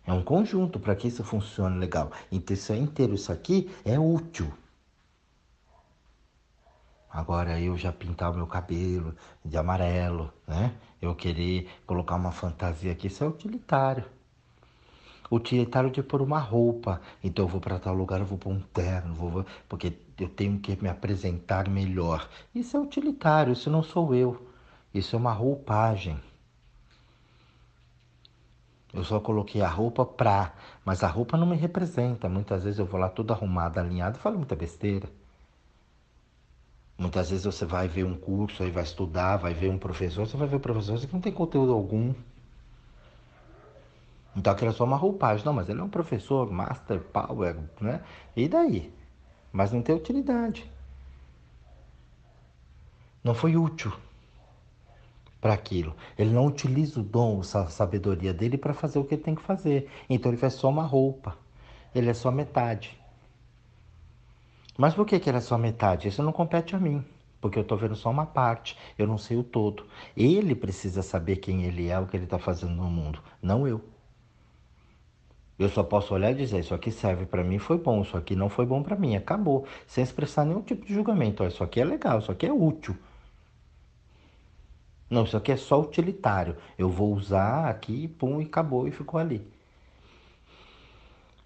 É 0.05 0.13
um 0.13 0.23
conjunto 0.23 0.79
para 0.79 0.95
que 0.95 1.07
isso 1.07 1.23
funcione 1.23 1.77
legal. 1.77 2.11
Então, 2.31 2.53
isso 2.53 2.73
é 2.73 2.77
inteiro, 2.77 3.13
isso 3.13 3.31
aqui 3.31 3.69
é 3.85 3.99
útil. 3.99 4.51
Agora 7.09 7.59
eu 7.59 7.77
já 7.77 7.91
pintar 7.91 8.31
o 8.31 8.35
meu 8.35 8.47
cabelo 8.47 9.13
de 9.43 9.57
amarelo, 9.57 10.31
né? 10.47 10.73
Eu 11.01 11.13
querer 11.13 11.67
colocar 11.85 12.15
uma 12.15 12.31
fantasia 12.31 12.93
aqui, 12.93 13.07
isso 13.07 13.23
é 13.23 13.27
utilitário. 13.27 14.05
Utilitário 15.29 15.91
de 15.91 16.01
pôr 16.01 16.21
uma 16.21 16.39
roupa. 16.39 17.01
Então 17.21 17.45
eu 17.45 17.49
vou 17.49 17.59
para 17.59 17.79
tal 17.79 17.93
lugar, 17.93 18.21
eu 18.21 18.25
vou 18.25 18.37
pôr 18.37 18.51
um 18.51 18.61
terno, 18.61 19.13
vou, 19.13 19.45
porque 19.67 19.93
eu 20.17 20.29
tenho 20.29 20.59
que 20.59 20.81
me 20.81 20.87
apresentar 20.87 21.67
melhor. 21.69 22.29
Isso 22.55 22.77
é 22.77 22.79
utilitário, 22.79 23.53
isso 23.53 23.69
não 23.69 23.83
sou 23.83 24.15
eu. 24.15 24.47
Isso 24.93 25.15
é 25.15 25.19
uma 25.19 25.33
roupagem. 25.33 26.17
Eu 28.93 29.03
só 29.05 29.19
coloquei 29.19 29.61
a 29.61 29.69
roupa 29.69 30.05
pra, 30.05 30.53
mas 30.83 31.03
a 31.03 31.07
roupa 31.07 31.37
não 31.37 31.47
me 31.47 31.55
representa. 31.55 32.27
Muitas 32.27 32.63
vezes 32.63 32.79
eu 32.79 32.85
vou 32.85 32.99
lá 32.99 33.07
toda 33.09 33.33
arrumada, 33.33 33.79
alinhada 33.79 34.17
e 34.17 34.21
falo 34.21 34.37
muita 34.37 34.55
besteira. 34.55 35.07
Muitas 36.97 37.29
vezes 37.29 37.45
você 37.45 37.65
vai 37.65 37.87
ver 37.87 38.03
um 38.03 38.15
curso, 38.15 38.61
aí 38.63 38.69
vai 38.69 38.83
estudar, 38.83 39.37
vai 39.37 39.53
ver 39.53 39.69
um 39.69 39.77
professor, 39.77 40.27
você 40.27 40.37
vai 40.37 40.47
ver 40.47 40.57
o 40.57 40.59
professor 40.59 40.99
que 40.99 41.13
não 41.13 41.21
tem 41.21 41.31
conteúdo 41.31 41.71
algum. 41.71 42.13
Então 44.35 44.53
aquilo 44.53 44.71
é 44.71 44.73
só 44.73 44.83
uma 44.83 44.97
roupagem. 44.97 45.45
Não, 45.45 45.53
mas 45.53 45.69
ele 45.69 45.79
é 45.79 45.83
um 45.83 45.89
professor, 45.89 46.51
master, 46.51 46.99
power, 46.99 47.57
né? 47.79 48.03
E 48.35 48.47
daí? 48.47 48.93
Mas 49.51 49.71
não 49.71 49.81
tem 49.81 49.95
utilidade. 49.95 50.69
Não 53.23 53.33
foi 53.33 53.55
útil 53.55 53.91
para 55.41 55.53
aquilo. 55.55 55.95
Ele 56.17 56.29
não 56.29 56.45
utiliza 56.45 56.99
o 56.99 57.03
dom, 57.03 57.41
a 57.41 57.67
sabedoria 57.67 58.33
dele 58.33 58.57
para 58.57 58.73
fazer 58.73 58.99
o 58.99 59.03
que 59.03 59.15
ele 59.15 59.23
tem 59.23 59.35
que 59.35 59.41
fazer. 59.41 59.89
Então 60.07 60.31
ele 60.31 60.37
faz 60.37 60.53
só 60.53 60.69
uma 60.69 60.83
roupa. 60.83 61.35
Ele 61.93 62.09
é 62.09 62.13
só 62.13 62.31
metade. 62.31 62.97
Mas 64.77 64.93
por 64.93 65.05
que, 65.05 65.19
que 65.19 65.29
ele 65.29 65.39
é 65.39 65.41
só 65.41 65.57
metade? 65.57 66.07
Isso 66.07 66.23
não 66.23 66.31
compete 66.31 66.75
a 66.75 66.79
mim. 66.79 67.03
Porque 67.41 67.57
eu 67.57 67.63
estou 67.63 67.77
vendo 67.77 67.95
só 67.95 68.11
uma 68.11 68.25
parte, 68.25 68.77
eu 68.99 69.07
não 69.07 69.17
sei 69.17 69.35
o 69.35 69.43
todo. 69.43 69.87
Ele 70.15 70.53
precisa 70.53 71.01
saber 71.01 71.37
quem 71.37 71.63
ele 71.63 71.89
é, 71.89 71.99
o 71.99 72.05
que 72.05 72.15
ele 72.15 72.25
está 72.25 72.37
fazendo 72.37 72.75
no 72.75 72.83
mundo, 72.83 73.19
não 73.41 73.67
eu. 73.67 73.81
Eu 75.57 75.67
só 75.69 75.83
posso 75.83 76.13
olhar 76.13 76.31
e 76.31 76.35
dizer: 76.35 76.59
Isso 76.59 76.73
aqui 76.73 76.91
serve 76.91 77.25
para 77.25 77.43
mim, 77.43 77.57
foi 77.57 77.79
bom, 77.79 78.01
isso 78.01 78.15
aqui 78.15 78.35
não 78.35 78.47
foi 78.47 78.65
bom 78.65 78.83
para 78.83 78.95
mim, 78.95 79.15
acabou. 79.15 79.65
Sem 79.87 80.03
expressar 80.03 80.45
nenhum 80.45 80.61
tipo 80.61 80.85
de 80.85 80.93
julgamento. 80.93 81.43
isso 81.43 81.63
aqui 81.63 81.81
é 81.81 81.85
legal, 81.85 82.19
isso 82.19 82.31
aqui 82.31 82.45
é 82.45 82.53
útil. 82.53 82.95
Não, 85.11 85.25
isso 85.25 85.35
aqui 85.35 85.51
é 85.51 85.57
só 85.57 85.81
utilitário. 85.81 86.55
Eu 86.77 86.89
vou 86.89 87.13
usar 87.13 87.69
aqui, 87.69 88.07
pum, 88.07 88.39
e 88.41 88.45
acabou 88.45 88.87
e 88.87 88.91
ficou 88.91 89.19
ali. 89.19 89.45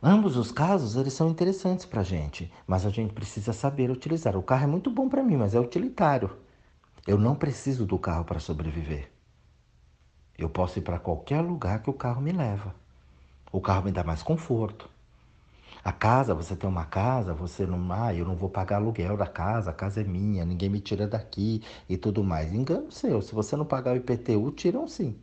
Ambos 0.03 0.37
os 0.37 0.51
casos, 0.51 0.95
eles 0.95 1.13
são 1.13 1.29
interessantes 1.29 1.83
para 1.83 2.01
a 2.01 2.03
gente, 2.03 2.53
mas 2.67 2.85
a 2.85 2.91
gente 2.91 3.11
precisa 3.11 3.53
saber 3.53 3.89
utilizar. 3.89 4.37
O 4.37 4.43
carro 4.43 4.65
é 4.65 4.67
muito 4.67 4.91
bom 4.91 5.09
para 5.09 5.23
mim, 5.23 5.35
mas 5.35 5.55
é 5.55 5.59
utilitário. 5.59 6.29
Eu 7.07 7.17
não 7.17 7.33
preciso 7.33 7.87
do 7.87 7.97
carro 7.97 8.23
para 8.23 8.39
sobreviver. 8.39 9.11
Eu 10.37 10.47
posso 10.47 10.77
ir 10.77 10.83
para 10.83 10.99
qualquer 10.99 11.41
lugar 11.41 11.81
que 11.81 11.89
o 11.89 11.93
carro 11.93 12.21
me 12.21 12.31
leva. 12.31 12.75
O 13.51 13.59
carro 13.59 13.85
me 13.85 13.91
dá 13.91 14.03
mais 14.03 14.21
conforto. 14.21 14.87
A 15.85 15.91
casa, 15.91 16.33
você 16.33 16.55
tem 16.55 16.67
uma 16.69 16.83
casa, 16.85 17.33
você 17.33 17.65
não. 17.65 17.91
Ah, 17.93 18.13
eu 18.13 18.25
não 18.25 18.35
vou 18.35 18.49
pagar 18.49 18.77
aluguel 18.77 19.15
da 19.15 19.27
casa, 19.27 19.69
a 19.69 19.73
casa 19.73 20.01
é 20.01 20.03
minha, 20.03 20.43
ninguém 20.43 20.67
me 20.67 20.79
tira 20.81 21.07
daqui 21.07 21.61
e 21.87 21.95
tudo 21.95 22.23
mais. 22.23 22.51
Engano 22.53 22.91
seu. 22.91 23.21
Se 23.21 23.35
você 23.35 23.55
não 23.55 23.65
pagar 23.65 23.93
o 23.93 23.97
IPTU, 23.97 24.51
tiram 24.51 24.87
sim. 24.87 25.15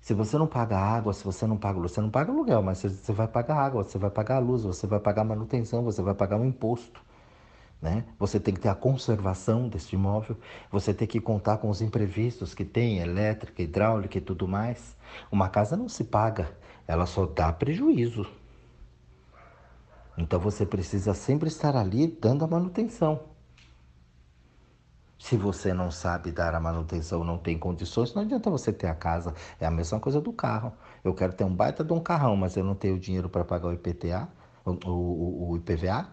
Se 0.00 0.14
você 0.14 0.38
não 0.38 0.46
paga 0.46 0.78
água, 0.78 1.12
se 1.12 1.22
você 1.24 1.46
não 1.46 1.56
paga 1.58 1.78
você 1.78 2.00
não 2.00 2.10
paga 2.10 2.32
aluguel, 2.32 2.62
mas 2.62 2.78
você 2.78 3.12
vai 3.12 3.28
pagar 3.28 3.56
água, 3.56 3.84
você 3.84 3.98
vai 3.98 4.10
pagar 4.10 4.36
a 4.36 4.38
luz, 4.38 4.62
você 4.62 4.86
vai 4.86 4.98
pagar 4.98 5.24
manutenção, 5.24 5.82
você 5.84 6.00
vai 6.02 6.14
pagar 6.14 6.36
um 6.36 6.44
imposto. 6.46 7.02
Né? 7.82 8.04
Você 8.18 8.40
tem 8.40 8.54
que 8.54 8.60
ter 8.60 8.68
a 8.70 8.74
conservação 8.74 9.68
deste 9.68 9.94
imóvel, 9.94 10.36
você 10.70 10.94
tem 10.94 11.08
que 11.08 11.20
contar 11.20 11.58
com 11.58 11.70
os 11.70 11.82
imprevistos 11.82 12.54
que 12.54 12.64
tem, 12.64 12.98
elétrica, 12.98 13.62
hidráulica 13.62 14.18
e 14.18 14.20
tudo 14.22 14.48
mais. 14.48 14.96
Uma 15.30 15.48
casa 15.48 15.76
não 15.76 15.88
se 15.88 16.04
paga, 16.04 16.50
ela 16.86 17.06
só 17.06 17.26
dá 17.26 17.52
prejuízo. 17.52 18.39
Então 20.20 20.38
você 20.38 20.66
precisa 20.66 21.14
sempre 21.14 21.48
estar 21.48 21.74
ali 21.74 22.06
dando 22.06 22.44
a 22.44 22.46
manutenção. 22.46 23.20
Se 25.18 25.34
você 25.34 25.72
não 25.72 25.90
sabe 25.90 26.30
dar 26.30 26.54
a 26.54 26.60
manutenção, 26.60 27.24
não 27.24 27.38
tem 27.38 27.58
condições, 27.58 28.12
não 28.14 28.22
adianta 28.22 28.50
você 28.50 28.70
ter 28.70 28.86
a 28.88 28.94
casa. 28.94 29.34
É 29.58 29.64
a 29.64 29.70
mesma 29.70 29.98
coisa 29.98 30.20
do 30.20 30.30
carro. 30.30 30.74
Eu 31.02 31.14
quero 31.14 31.32
ter 31.32 31.44
um 31.44 31.54
baita 31.54 31.82
de 31.82 31.92
um 31.94 32.00
carrão, 32.00 32.36
mas 32.36 32.54
eu 32.54 32.62
não 32.62 32.74
tenho 32.74 32.98
dinheiro 32.98 33.30
para 33.30 33.44
pagar 33.44 33.68
o 33.68 33.72
IPTA, 33.72 34.28
o, 34.64 34.72
o, 34.90 35.50
o 35.52 35.56
IPVA. 35.56 36.06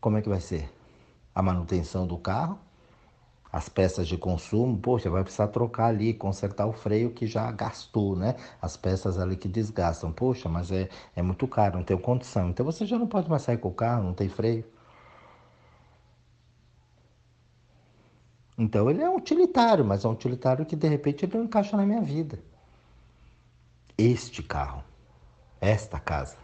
Como 0.00 0.16
é 0.16 0.22
que 0.22 0.28
vai 0.28 0.40
ser? 0.40 0.72
A 1.34 1.42
manutenção 1.42 2.06
do 2.06 2.16
carro? 2.16 2.58
As 3.54 3.68
peças 3.68 4.08
de 4.08 4.18
consumo, 4.18 4.76
poxa, 4.76 5.08
vai 5.08 5.22
precisar 5.22 5.46
trocar 5.46 5.86
ali, 5.86 6.12
consertar 6.12 6.66
o 6.66 6.72
freio 6.72 7.12
que 7.12 7.24
já 7.24 7.52
gastou, 7.52 8.16
né? 8.16 8.34
As 8.60 8.76
peças 8.76 9.16
ali 9.16 9.36
que 9.36 9.46
desgastam, 9.46 10.10
poxa, 10.12 10.48
mas 10.48 10.72
é, 10.72 10.88
é 11.14 11.22
muito 11.22 11.46
caro, 11.46 11.76
não 11.76 11.84
tem 11.84 11.96
condição. 11.96 12.50
Então 12.50 12.66
você 12.66 12.84
já 12.84 12.98
não 12.98 13.06
pode 13.06 13.30
mais 13.30 13.42
sair 13.42 13.58
com 13.58 13.68
o 13.68 13.72
carro, 13.72 14.02
não 14.02 14.12
tem 14.12 14.28
freio. 14.28 14.64
Então 18.58 18.90
ele 18.90 19.02
é 19.02 19.08
um 19.08 19.16
utilitário, 19.16 19.84
mas 19.84 20.04
é 20.04 20.08
um 20.08 20.12
utilitário 20.12 20.66
que 20.66 20.74
de 20.74 20.88
repente 20.88 21.24
ele 21.24 21.36
não 21.36 21.44
encaixa 21.44 21.76
na 21.76 21.86
minha 21.86 22.02
vida. 22.02 22.40
Este 23.96 24.42
carro, 24.42 24.82
esta 25.60 26.00
casa. 26.00 26.36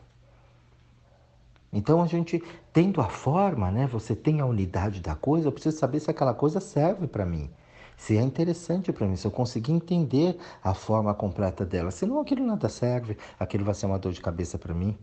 Então 1.72 2.02
a 2.02 2.06
gente 2.06 2.42
tendo 2.72 3.00
a 3.00 3.08
forma, 3.08 3.70
né? 3.70 3.86
Você 3.86 4.14
tem 4.14 4.40
a 4.40 4.46
unidade 4.46 5.00
da 5.00 5.14
coisa, 5.14 5.48
eu 5.48 5.52
preciso 5.52 5.78
saber 5.78 6.00
se 6.00 6.10
aquela 6.10 6.34
coisa 6.34 6.60
serve 6.60 7.06
para 7.06 7.24
mim. 7.26 7.50
se 7.96 8.16
é 8.16 8.22
interessante 8.22 8.92
para 8.92 9.06
mim, 9.06 9.14
se 9.16 9.26
eu 9.26 9.30
conseguir 9.30 9.72
entender 9.72 10.38
a 10.64 10.72
forma 10.74 11.12
completa 11.14 11.66
dela. 11.66 11.90
Senão 11.90 12.18
aquilo 12.20 12.46
nada 12.46 12.68
serve, 12.68 13.16
aquilo 13.38 13.64
vai 13.64 13.74
ser 13.74 13.86
uma 13.86 13.98
dor 13.98 14.12
de 14.12 14.20
cabeça 14.22 14.58
para 14.58 14.72
mim. 14.74 14.96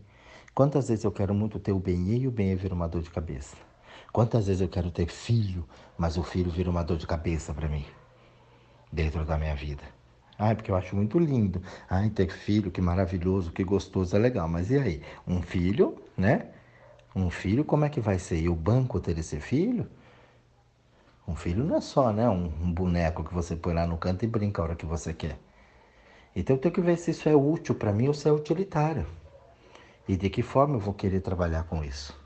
Quantas 0.54 0.88
vezes 0.88 1.04
eu 1.04 1.12
quero 1.12 1.32
muito 1.34 1.60
ter 1.60 1.72
o 1.72 1.78
bem 1.78 2.08
e 2.16 2.26
o 2.26 2.30
bem 2.30 2.56
vira 2.56 2.74
uma 2.74 2.88
dor 2.88 3.02
de 3.02 3.10
cabeça? 3.10 3.56
Quantas 4.12 4.46
vezes 4.48 4.60
eu 4.62 4.68
quero 4.68 4.90
ter 4.90 5.06
filho, 5.08 5.64
mas 5.96 6.16
o 6.16 6.22
filho 6.24 6.50
vira 6.50 6.68
uma 6.70 6.82
dor 6.82 6.96
de 6.98 7.06
cabeça 7.06 7.54
para 7.54 7.68
mim, 7.68 7.84
dentro 8.92 9.24
da 9.24 9.38
minha 9.38 9.54
vida? 9.54 9.82
Ai, 10.38 10.54
porque 10.56 10.70
eu 10.70 10.76
acho 10.76 10.94
muito 10.96 11.18
lindo. 11.18 11.62
Ai, 11.88 12.10
ter 12.10 12.30
filho, 12.30 12.70
que 12.70 12.80
maravilhoso, 12.80 13.52
que 13.52 13.64
gostoso, 13.64 14.14
é 14.16 14.18
legal. 14.18 14.48
Mas 14.48 14.70
e 14.70 14.78
aí? 14.78 15.02
Um 15.26 15.42
filho, 15.42 15.96
né? 16.16 16.48
Um 17.14 17.30
filho, 17.30 17.64
como 17.64 17.84
é 17.84 17.88
que 17.88 18.00
vai 18.00 18.18
ser? 18.18 18.40
E 18.40 18.48
o 18.48 18.54
banco 18.54 19.00
ter 19.00 19.18
esse 19.18 19.40
filho? 19.40 19.88
Um 21.26 21.34
filho 21.34 21.64
não 21.64 21.76
é 21.76 21.80
só, 21.80 22.12
né? 22.12 22.28
Um, 22.28 22.72
boneco 22.72 23.24
que 23.24 23.34
você 23.34 23.54
põe 23.54 23.74
lá 23.74 23.86
no 23.86 23.98
canto 23.98 24.24
e 24.24 24.28
brinca 24.28 24.62
a 24.62 24.64
hora 24.64 24.76
que 24.76 24.86
você 24.86 25.12
quer. 25.12 25.38
Então 26.34 26.56
eu 26.56 26.60
tenho 26.60 26.74
que 26.74 26.80
ver 26.80 26.96
se 26.96 27.10
isso 27.10 27.28
é 27.28 27.34
útil 27.34 27.74
para 27.74 27.92
mim 27.92 28.08
ou 28.08 28.14
se 28.14 28.28
é 28.28 28.32
utilitário. 28.32 29.06
E 30.06 30.16
de 30.16 30.30
que 30.30 30.42
forma 30.42 30.76
eu 30.76 30.80
vou 30.80 30.94
querer 30.94 31.20
trabalhar 31.20 31.64
com 31.64 31.84
isso. 31.84 32.18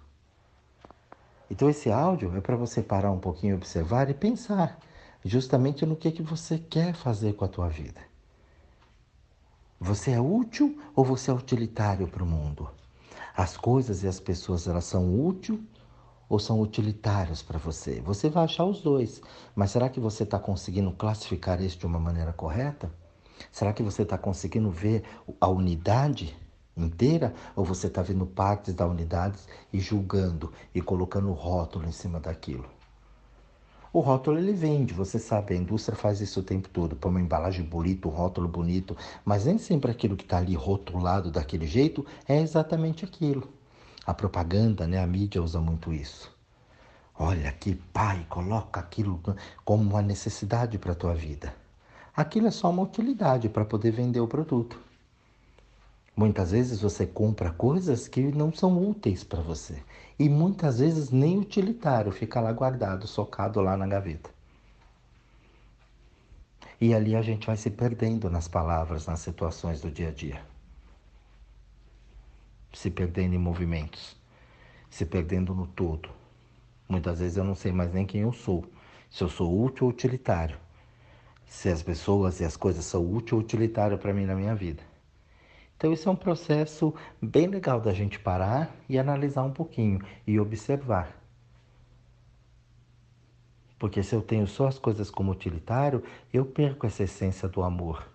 Então 1.50 1.68
esse 1.68 1.90
áudio 1.90 2.36
é 2.36 2.40
para 2.40 2.56
você 2.56 2.82
parar 2.82 3.10
um 3.10 3.18
pouquinho, 3.18 3.56
observar 3.56 4.08
e 4.08 4.14
pensar 4.14 4.78
justamente 5.24 5.84
no 5.84 5.96
que, 5.96 6.10
que 6.10 6.22
você 6.22 6.58
quer 6.58 6.94
fazer 6.94 7.34
com 7.34 7.44
a 7.44 7.48
tua 7.48 7.68
vida. 7.68 8.00
Você 9.80 10.12
é 10.12 10.20
útil 10.20 10.80
ou 10.94 11.04
você 11.04 11.30
é 11.30 11.34
utilitário 11.34 12.06
para 12.06 12.22
o 12.22 12.26
mundo? 12.26 12.70
As 13.36 13.56
coisas 13.56 14.02
e 14.02 14.08
as 14.08 14.20
pessoas 14.20 14.66
elas 14.66 14.84
são 14.84 15.18
úteis 15.26 15.58
ou 16.28 16.38
são 16.38 16.60
utilitários 16.60 17.42
para 17.42 17.58
você? 17.58 18.00
Você 18.02 18.28
vai 18.28 18.44
achar 18.44 18.64
os 18.64 18.82
dois, 18.82 19.22
mas 19.54 19.70
será 19.70 19.88
que 19.88 19.98
você 19.98 20.22
está 20.22 20.38
conseguindo 20.38 20.92
classificar 20.92 21.60
isso 21.60 21.78
de 21.78 21.86
uma 21.86 21.98
maneira 21.98 22.32
correta? 22.32 22.92
Será 23.50 23.72
que 23.72 23.82
você 23.82 24.02
está 24.02 24.18
conseguindo 24.18 24.70
ver 24.70 25.02
a 25.40 25.48
unidade 25.48 26.36
inteira 26.76 27.34
ou 27.56 27.64
você 27.64 27.86
está 27.86 28.02
vendo 28.02 28.26
partes 28.26 28.74
da 28.74 28.86
unidade 28.86 29.38
e 29.72 29.80
julgando 29.80 30.52
e 30.74 30.80
colocando 30.80 31.32
rótulo 31.32 31.88
em 31.88 31.92
cima 31.92 32.20
daquilo? 32.20 32.81
O 33.92 34.00
rótulo 34.00 34.38
ele 34.38 34.54
vende, 34.54 34.94
você 34.94 35.18
sabe, 35.18 35.52
a 35.52 35.56
indústria 35.56 35.94
faz 35.94 36.18
isso 36.22 36.40
o 36.40 36.42
tempo 36.42 36.66
todo, 36.70 36.96
põe 36.96 37.10
uma 37.10 37.20
embalagem 37.20 37.62
bonita, 37.62 38.08
um 38.08 38.10
rótulo 38.10 38.48
bonito, 38.48 38.96
mas 39.22 39.44
nem 39.44 39.58
sempre 39.58 39.90
aquilo 39.90 40.16
que 40.16 40.24
está 40.24 40.38
ali 40.38 40.54
rotulado 40.54 41.30
daquele 41.30 41.66
jeito 41.66 42.06
é 42.26 42.40
exatamente 42.40 43.04
aquilo. 43.04 43.46
A 44.06 44.14
propaganda, 44.14 44.86
né, 44.86 44.98
a 44.98 45.06
mídia 45.06 45.42
usa 45.42 45.60
muito 45.60 45.92
isso. 45.92 46.34
Olha 47.18 47.52
que 47.52 47.74
pai, 47.74 48.24
coloca 48.30 48.80
aquilo 48.80 49.20
como 49.62 49.82
uma 49.82 50.00
necessidade 50.00 50.78
para 50.78 50.92
a 50.92 50.96
tua 50.96 51.14
vida. 51.14 51.54
Aquilo 52.16 52.46
é 52.46 52.50
só 52.50 52.70
uma 52.70 52.82
utilidade 52.82 53.50
para 53.50 53.64
poder 53.64 53.90
vender 53.90 54.20
o 54.20 54.26
produto. 54.26 54.78
Muitas 56.16 56.50
vezes 56.50 56.80
você 56.80 57.06
compra 57.06 57.50
coisas 57.50 58.08
que 58.08 58.22
não 58.32 58.52
são 58.52 58.88
úteis 58.88 59.22
para 59.22 59.42
você. 59.42 59.82
E 60.18 60.28
muitas 60.28 60.78
vezes 60.78 61.10
nem 61.10 61.38
utilitário, 61.38 62.12
fica 62.12 62.40
lá 62.40 62.52
guardado, 62.52 63.06
socado 63.06 63.60
lá 63.60 63.76
na 63.76 63.86
gaveta. 63.86 64.30
E 66.80 66.92
ali 66.94 67.14
a 67.14 67.22
gente 67.22 67.46
vai 67.46 67.56
se 67.56 67.70
perdendo 67.70 68.28
nas 68.28 68.48
palavras, 68.48 69.06
nas 69.06 69.20
situações 69.20 69.80
do 69.80 69.90
dia 69.90 70.08
a 70.08 70.12
dia. 70.12 70.42
Se 72.72 72.90
perdendo 72.90 73.34
em 73.34 73.38
movimentos, 73.38 74.16
se 74.90 75.06
perdendo 75.06 75.54
no 75.54 75.66
todo. 75.66 76.10
Muitas 76.88 77.20
vezes 77.20 77.36
eu 77.36 77.44
não 77.44 77.54
sei 77.54 77.72
mais 77.72 77.92
nem 77.92 78.04
quem 78.04 78.22
eu 78.22 78.32
sou, 78.32 78.64
se 79.10 79.22
eu 79.22 79.28
sou 79.28 79.62
útil 79.62 79.86
ou 79.86 79.92
utilitário, 79.92 80.58
se 81.46 81.68
as 81.68 81.82
pessoas 81.82 82.40
e 82.40 82.44
as 82.44 82.56
coisas 82.56 82.84
são 82.84 83.08
útil 83.10 83.38
ou 83.38 83.44
utilitário 83.44 83.96
para 83.96 84.12
mim 84.12 84.26
na 84.26 84.34
minha 84.34 84.54
vida. 84.54 84.82
Então, 85.82 85.92
isso 85.92 86.08
é 86.08 86.12
um 86.12 86.14
processo 86.16 86.94
bem 87.20 87.48
legal 87.48 87.80
da 87.80 87.92
gente 87.92 88.16
parar 88.16 88.72
e 88.88 88.96
analisar 88.96 89.42
um 89.42 89.50
pouquinho 89.50 89.98
e 90.24 90.38
observar. 90.38 91.20
Porque 93.80 94.00
se 94.00 94.14
eu 94.14 94.22
tenho 94.22 94.46
só 94.46 94.68
as 94.68 94.78
coisas 94.78 95.10
como 95.10 95.32
utilitário, 95.32 96.00
eu 96.32 96.46
perco 96.46 96.86
essa 96.86 97.02
essência 97.02 97.48
do 97.48 97.64
amor. 97.64 98.08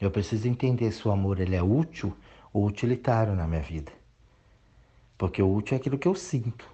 Eu 0.00 0.10
preciso 0.10 0.48
entender 0.48 0.90
se 0.90 1.06
o 1.06 1.10
amor 1.10 1.38
ele 1.38 1.54
é 1.54 1.62
útil 1.62 2.16
ou 2.50 2.64
utilitário 2.64 3.34
na 3.34 3.46
minha 3.46 3.60
vida. 3.60 3.92
Porque 5.18 5.42
o 5.42 5.54
útil 5.54 5.74
é 5.74 5.80
aquilo 5.80 5.98
que 5.98 6.08
eu 6.08 6.14
sinto. 6.14 6.66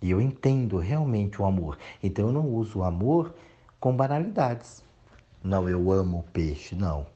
E 0.00 0.08
eu 0.08 0.20
entendo 0.20 0.78
realmente 0.78 1.42
o 1.42 1.44
amor. 1.44 1.76
Então 2.00 2.28
eu 2.28 2.32
não 2.32 2.48
uso 2.48 2.78
o 2.78 2.84
amor 2.84 3.34
com 3.80 3.92
banalidades. 3.96 4.84
Não, 5.42 5.68
eu 5.68 5.90
amo 5.90 6.20
o 6.20 6.22
peixe. 6.22 6.76
Não. 6.76 7.12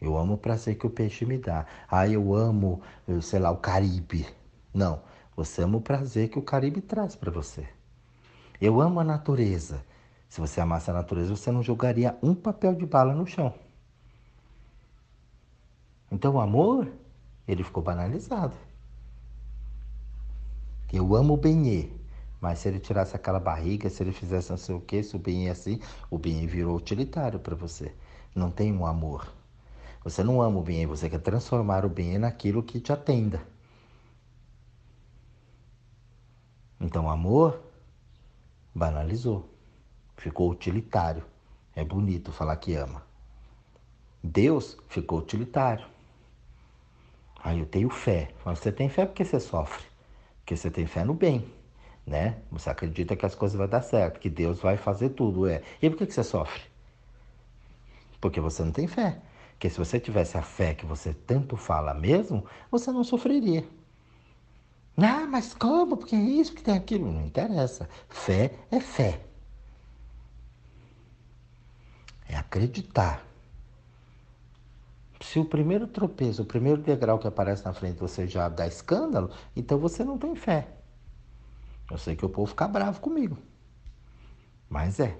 Eu 0.00 0.16
amo 0.16 0.34
o 0.34 0.38
prazer 0.38 0.76
que 0.78 0.86
o 0.86 0.90
peixe 0.90 1.26
me 1.26 1.36
dá. 1.36 1.66
Ah, 1.88 2.08
eu 2.08 2.34
amo, 2.34 2.80
sei 3.20 3.38
lá, 3.38 3.50
o 3.50 3.58
Caribe. 3.58 4.26
Não, 4.72 5.02
você 5.36 5.62
ama 5.62 5.76
o 5.78 5.80
prazer 5.80 6.28
que 6.28 6.38
o 6.38 6.42
Caribe 6.42 6.80
traz 6.80 7.14
para 7.14 7.30
você. 7.30 7.68
Eu 8.60 8.80
amo 8.80 9.00
a 9.00 9.04
natureza. 9.04 9.84
Se 10.28 10.40
você 10.40 10.60
amasse 10.60 10.90
a 10.90 10.94
natureza, 10.94 11.36
você 11.36 11.50
não 11.50 11.62
jogaria 11.62 12.16
um 12.22 12.34
papel 12.34 12.74
de 12.74 12.86
bala 12.86 13.14
no 13.14 13.26
chão. 13.26 13.52
Então 16.10 16.34
o 16.34 16.40
amor, 16.40 16.90
ele 17.46 17.62
ficou 17.62 17.82
banalizado. 17.82 18.54
Eu 20.92 21.14
amo 21.14 21.34
o 21.34 21.36
benê, 21.36 21.88
mas 22.40 22.58
se 22.60 22.68
ele 22.68 22.80
tirasse 22.80 23.14
aquela 23.14 23.38
barriga, 23.38 23.88
se 23.90 24.02
ele 24.02 24.12
fizesse 24.12 24.50
não 24.50 24.56
sei 24.56 24.74
o 24.74 24.80
que, 24.80 25.02
se 25.02 25.14
o 25.14 25.18
benê 25.18 25.46
é 25.46 25.50
assim, 25.50 25.80
o 26.10 26.18
benê 26.18 26.46
virou 26.46 26.76
utilitário 26.76 27.38
para 27.38 27.54
você. 27.54 27.94
Não 28.34 28.50
tem 28.50 28.72
um 28.72 28.86
amor. 28.86 29.39
Você 30.02 30.24
não 30.24 30.40
ama 30.40 30.58
o 30.58 30.62
bem, 30.62 30.86
você 30.86 31.10
quer 31.10 31.20
transformar 31.20 31.84
o 31.84 31.88
bem 31.88 32.18
naquilo 32.18 32.62
que 32.62 32.80
te 32.80 32.92
atenda. 32.92 33.46
Então, 36.80 37.10
amor 37.10 37.60
banalizou, 38.74 39.48
ficou 40.16 40.50
utilitário. 40.50 41.22
É 41.74 41.84
bonito 41.84 42.32
falar 42.32 42.56
que 42.56 42.74
ama. 42.74 43.02
Deus 44.22 44.76
ficou 44.88 45.18
utilitário. 45.18 45.86
Aí 47.42 47.58
eu 47.58 47.66
tenho 47.66 47.90
fé. 47.90 48.32
Você 48.44 48.72
tem 48.72 48.88
fé 48.88 49.06
porque 49.06 49.24
você 49.24 49.38
sofre. 49.38 49.84
Porque 50.38 50.56
você 50.56 50.70
tem 50.70 50.86
fé 50.86 51.04
no 51.04 51.14
bem, 51.14 51.50
né? 52.06 52.38
Você 52.50 52.68
acredita 52.70 53.14
que 53.14 53.24
as 53.24 53.34
coisas 53.34 53.56
vão 53.56 53.68
dar 53.68 53.82
certo, 53.82 54.18
que 54.18 54.28
Deus 54.28 54.60
vai 54.60 54.76
fazer 54.76 55.10
tudo, 55.10 55.46
é. 55.46 55.62
E 55.80 55.88
por 55.88 55.98
que 56.06 56.12
você 56.12 56.24
sofre? 56.24 56.62
Porque 58.20 58.40
você 58.40 58.62
não 58.62 58.72
tem 58.72 58.86
fé. 58.86 59.20
Porque 59.60 59.68
se 59.68 59.76
você 59.76 60.00
tivesse 60.00 60.38
a 60.38 60.42
fé 60.42 60.72
que 60.72 60.86
você 60.86 61.12
tanto 61.12 61.54
fala 61.54 61.92
mesmo, 61.92 62.46
você 62.70 62.90
não 62.90 63.04
sofreria. 63.04 63.62
Ah, 64.96 65.26
mas 65.26 65.52
como? 65.52 65.98
Porque 65.98 66.16
é 66.16 66.18
isso, 66.18 66.54
que 66.54 66.62
tem 66.62 66.74
aquilo. 66.74 67.12
Não 67.12 67.26
interessa. 67.26 67.86
Fé 68.08 68.54
é 68.70 68.80
fé. 68.80 69.20
É 72.26 72.36
acreditar. 72.36 73.22
Se 75.20 75.38
o 75.38 75.44
primeiro 75.44 75.86
tropeço, 75.86 76.40
o 76.40 76.46
primeiro 76.46 76.80
degrau 76.80 77.18
que 77.18 77.28
aparece 77.28 77.62
na 77.62 77.74
frente 77.74 78.00
você 78.00 78.26
já 78.26 78.48
dá 78.48 78.66
escândalo, 78.66 79.30
então 79.54 79.78
você 79.78 80.02
não 80.02 80.16
tem 80.16 80.34
fé. 80.34 80.68
Eu 81.90 81.98
sei 81.98 82.16
que 82.16 82.24
o 82.24 82.30
povo 82.30 82.46
fica 82.46 82.66
bravo 82.66 82.98
comigo. 82.98 83.36
Mas 84.70 84.98
é. 85.00 85.18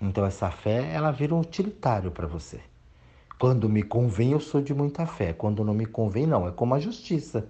Então 0.00 0.24
essa 0.24 0.50
fé, 0.50 0.90
ela 0.94 1.10
vira 1.10 1.34
um 1.34 1.40
utilitário 1.40 2.10
para 2.10 2.26
você. 2.26 2.62
Quando 3.38 3.68
me 3.68 3.82
convém, 3.82 4.32
eu 4.32 4.40
sou 4.40 4.62
de 4.62 4.72
muita 4.72 5.06
fé. 5.06 5.32
Quando 5.32 5.64
não 5.64 5.74
me 5.74 5.86
convém, 5.86 6.26
não. 6.26 6.46
É 6.48 6.52
como 6.52 6.74
a 6.74 6.80
justiça. 6.80 7.48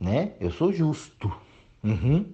Né? 0.00 0.32
Eu 0.40 0.50
sou 0.50 0.72
justo. 0.72 1.32
Uhum. 1.82 2.26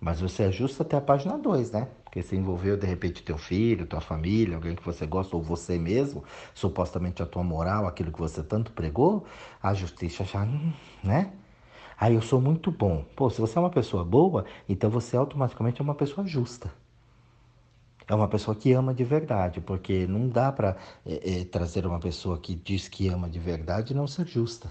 Mas 0.00 0.20
você 0.20 0.44
é 0.44 0.52
justo 0.52 0.82
até 0.82 0.96
a 0.96 1.00
página 1.00 1.38
2, 1.38 1.70
né? 1.70 1.88
Porque 2.04 2.22
você 2.22 2.36
envolveu, 2.36 2.76
de 2.76 2.86
repente, 2.86 3.22
teu 3.22 3.38
filho, 3.38 3.86
tua 3.86 4.00
família, 4.00 4.56
alguém 4.56 4.76
que 4.76 4.84
você 4.84 5.06
gosta, 5.06 5.34
ou 5.34 5.42
você 5.42 5.78
mesmo, 5.78 6.22
supostamente 6.54 7.22
a 7.22 7.26
tua 7.26 7.42
moral, 7.42 7.86
aquilo 7.86 8.12
que 8.12 8.18
você 8.18 8.42
tanto 8.42 8.70
pregou, 8.72 9.24
a 9.62 9.74
justiça 9.74 10.24
já, 10.24 10.42
hum, 10.42 10.72
né? 11.02 11.32
Aí 11.98 12.14
eu 12.14 12.22
sou 12.22 12.40
muito 12.40 12.70
bom. 12.70 13.04
Pô, 13.16 13.30
se 13.30 13.40
você 13.40 13.56
é 13.56 13.60
uma 13.60 13.70
pessoa 13.70 14.04
boa, 14.04 14.44
então 14.68 14.90
você 14.90 15.16
automaticamente 15.16 15.80
é 15.80 15.84
uma 15.84 15.94
pessoa 15.94 16.26
justa. 16.26 16.70
É 18.06 18.14
uma 18.14 18.28
pessoa 18.28 18.54
que 18.54 18.72
ama 18.72 18.92
de 18.92 19.04
verdade, 19.04 19.60
porque 19.60 20.06
não 20.06 20.28
dá 20.28 20.52
para 20.52 20.76
é, 21.06 21.40
é, 21.40 21.44
trazer 21.44 21.86
uma 21.86 21.98
pessoa 21.98 22.38
que 22.38 22.54
diz 22.54 22.88
que 22.88 23.08
ama 23.08 23.28
de 23.28 23.38
verdade 23.38 23.92
e 23.92 23.96
não 23.96 24.06
ser 24.06 24.26
justa. 24.26 24.70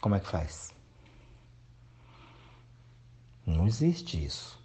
Como 0.00 0.14
é 0.14 0.20
que 0.20 0.28
faz? 0.28 0.74
Não 3.46 3.66
existe 3.66 4.22
isso. 4.22 4.58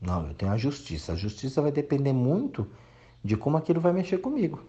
Não, 0.00 0.28
eu 0.28 0.34
tenho 0.34 0.52
a 0.52 0.56
justiça. 0.56 1.12
A 1.12 1.16
justiça 1.16 1.60
vai 1.60 1.70
depender 1.70 2.12
muito 2.12 2.66
de 3.22 3.36
como 3.36 3.56
aquilo 3.56 3.80
vai 3.80 3.92
mexer 3.92 4.18
comigo. 4.18 4.64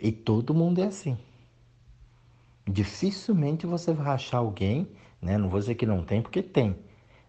E 0.00 0.10
todo 0.10 0.54
mundo 0.54 0.80
é 0.80 0.86
assim. 0.86 1.18
Dificilmente 2.66 3.66
você 3.66 3.92
vai 3.92 4.14
achar 4.14 4.38
alguém, 4.38 4.88
né? 5.20 5.36
não 5.36 5.48
vou 5.48 5.60
dizer 5.60 5.74
que 5.74 5.84
não 5.84 6.02
tem, 6.02 6.22
porque 6.22 6.42
tem, 6.42 6.76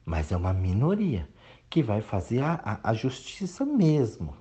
mas 0.05 0.31
é 0.31 0.37
uma 0.37 0.53
minoria 0.53 1.27
que 1.69 1.81
vai 1.81 2.01
fazer 2.01 2.41
a, 2.41 2.59
a, 2.63 2.89
a 2.91 2.93
justiça 2.93 3.65
mesmo, 3.65 4.35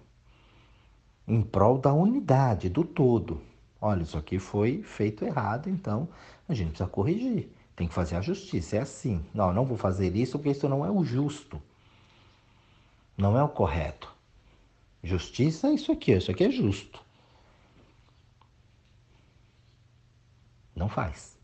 em 1.27 1.43
prol 1.43 1.79
da 1.79 1.93
unidade, 1.93 2.69
do 2.69 2.85
todo. 2.85 3.41
Olha, 3.81 4.03
isso 4.03 4.19
aqui 4.19 4.39
foi 4.39 4.83
feito 4.83 5.25
errado, 5.25 5.71
então 5.71 6.09
a 6.49 6.55
gente 6.55 6.71
precisa 6.71 6.89
corrigir. 6.89 7.51
Tem 7.77 7.89
que 7.89 7.95
fazer 7.95 8.17
a 8.17 8.21
justiça, 8.21 8.77
é 8.77 8.81
assim. 8.81 9.25
Não, 9.33 9.53
não 9.53 9.65
vou 9.65 9.79
fazer 9.79 10.15
isso 10.15 10.39
porque 10.39 10.51
isso 10.51 10.69
não 10.69 10.85
é 10.85 10.91
o 10.91 11.03
justo. 11.03 11.63
Não 13.17 13.39
é 13.39 13.43
o 13.43 13.49
correto. 13.49 14.13
Justiça 15.03 15.69
é 15.69 15.75
isso 15.75 15.91
aqui, 15.91 16.13
isso 16.13 16.31
aqui 16.31 16.45
é 16.45 16.51
justo. 16.51 17.03
Não 20.75 20.89
faz. 20.89 21.39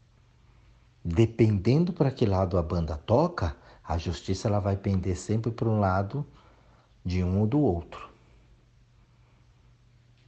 Dependendo 1.04 1.92
para 1.92 2.10
que 2.10 2.26
lado 2.26 2.58
a 2.58 2.62
banda 2.62 2.96
toca, 2.96 3.56
a 3.86 3.96
justiça 3.96 4.48
ela 4.48 4.58
vai 4.58 4.76
pender 4.76 5.16
sempre 5.16 5.50
para 5.50 5.68
um 5.68 5.78
lado 5.78 6.26
de 7.04 7.22
um 7.22 7.40
ou 7.40 7.46
do 7.46 7.60
outro. 7.60 8.08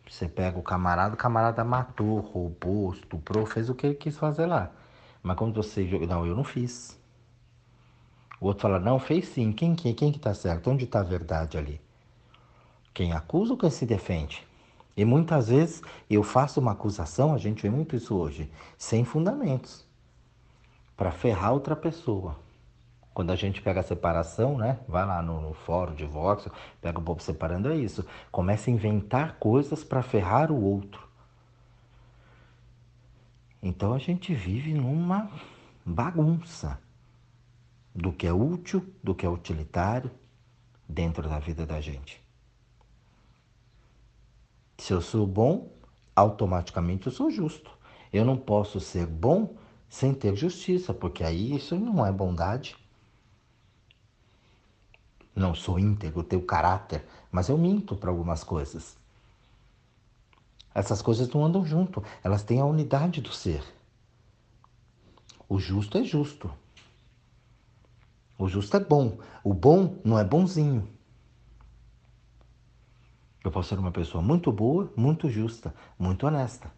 Você 0.09 0.29
pega 0.29 0.59
o 0.59 0.62
camarada, 0.62 1.14
o 1.14 1.18
camarada 1.18 1.64
matou, 1.64 2.21
roubou, 2.21 2.92
estuprou, 2.92 3.44
fez 3.44 3.68
o 3.68 3.75
que 3.75 3.87
ele 3.87 3.94
quis 3.94 4.16
fazer 4.16 4.47
lá. 4.47 4.71
Mas 5.23 5.37
quando 5.37 5.55
você 5.55 5.85
não, 6.07 6.25
eu 6.25 6.35
não 6.35 6.44
fiz. 6.44 6.99
O 8.40 8.47
outro 8.47 8.62
fala, 8.62 8.79
não, 8.79 8.99
fez 8.99 9.29
sim. 9.29 9.53
Quem 9.53 9.75
quem 9.75 9.94
quem 9.94 10.12
que 10.12 10.18
tá 10.18 10.33
certo? 10.33 10.71
Onde 10.71 10.85
está 10.85 11.01
a 11.01 11.05
verdade 11.05 11.59
ali? 11.59 11.81
Quem 12.94 13.12
acusa 13.12 13.53
ou 13.53 13.59
quem 13.59 13.71
se 13.71 13.85
defende? 13.85 14.47
E 14.97 15.05
muitas 15.05 15.49
vezes 15.49 15.83
eu 16.09 16.23
faço 16.23 16.59
uma 16.59 16.73
acusação, 16.73 17.35
a 17.35 17.38
gente 17.38 17.62
vê 17.62 17.71
muito 17.71 17.94
isso 17.94 18.16
hoje, 18.16 18.51
sem 18.77 19.05
fundamentos, 19.05 19.87
para 20.97 21.12
ferrar 21.12 21.53
outra 21.53 21.77
pessoa. 21.77 22.37
Quando 23.18 23.33
a 23.33 23.35
gente 23.35 23.61
pega 23.61 23.81
a 23.81 23.83
separação, 23.83 24.57
né? 24.57 24.78
Vai 24.87 25.04
lá 25.04 25.20
no, 25.20 25.40
no 25.40 25.52
fórum, 25.52 25.92
divórcio, 25.92 26.52
pega 26.81 27.00
o 27.00 27.02
povo 27.02 27.20
separando, 27.20 27.68
é 27.68 27.76
isso. 27.76 28.07
Começa 28.31 28.70
a 28.70 28.72
inventar 28.72 29.40
coisas 29.40 29.83
para 29.83 30.04
ferrar 30.04 30.52
o 30.52 30.62
outro. 30.62 31.04
Então 33.61 33.92
a 33.92 33.98
gente 33.98 34.33
vive 34.33 34.72
numa 34.72 35.28
bagunça 35.85 36.81
do 37.92 38.12
que 38.12 38.24
é 38.24 38.33
útil, 38.33 38.88
do 39.02 39.16
que 39.16 39.26
é 39.26 39.28
utilitário 39.28 40.12
dentro 40.88 41.28
da 41.28 41.40
vida 41.40 41.66
da 41.66 41.81
gente. 41.81 42.22
Se 44.78 44.92
eu 44.92 45.00
sou 45.00 45.26
bom, 45.26 45.72
automaticamente 46.14 47.09
eu 47.09 47.12
sou 47.12 47.33
justo. 47.33 47.72
Eu 48.12 48.24
não 48.24 48.37
posso 48.37 48.78
ser 48.78 49.07
bom 49.09 49.57
sem 49.88 50.14
ter 50.14 50.37
justiça, 50.37 50.94
porque 50.94 51.24
aí 51.24 51.57
isso 51.57 51.74
não 51.74 52.07
é 52.07 52.12
bondade. 52.12 52.76
Não 55.38 55.55
sou 55.55 55.79
íntegro, 55.79 56.24
tenho 56.24 56.42
caráter, 56.42 57.07
mas 57.31 57.48
eu 57.48 57.57
minto 57.57 57.94
para 57.94 58.11
algumas 58.11 58.42
coisas. 58.42 58.98
Essas 60.74 61.01
coisas 61.01 61.29
não 61.29 61.44
andam 61.44 61.64
junto, 61.64 62.03
elas 62.24 62.42
têm 62.42 62.61
a 62.61 62.64
unidade 62.64 63.20
do 63.20 63.33
ser. 63.33 63.62
O 65.48 65.61
justo 65.61 65.96
é 65.96 66.03
justo. 66.03 66.51
O 68.37 68.48
justo 68.48 68.77
é 68.77 68.81
bom. 68.81 69.18
O 69.44 69.55
bom 69.55 70.01
não 70.05 70.18
é 70.18 70.24
bonzinho. 70.24 70.88
Eu 73.44 73.53
posso 73.53 73.68
ser 73.68 73.79
uma 73.79 73.92
pessoa 73.92 74.20
muito 74.20 74.51
boa, 74.51 74.92
muito 74.96 75.31
justa, 75.31 75.72
muito 75.96 76.27
honesta. 76.27 76.70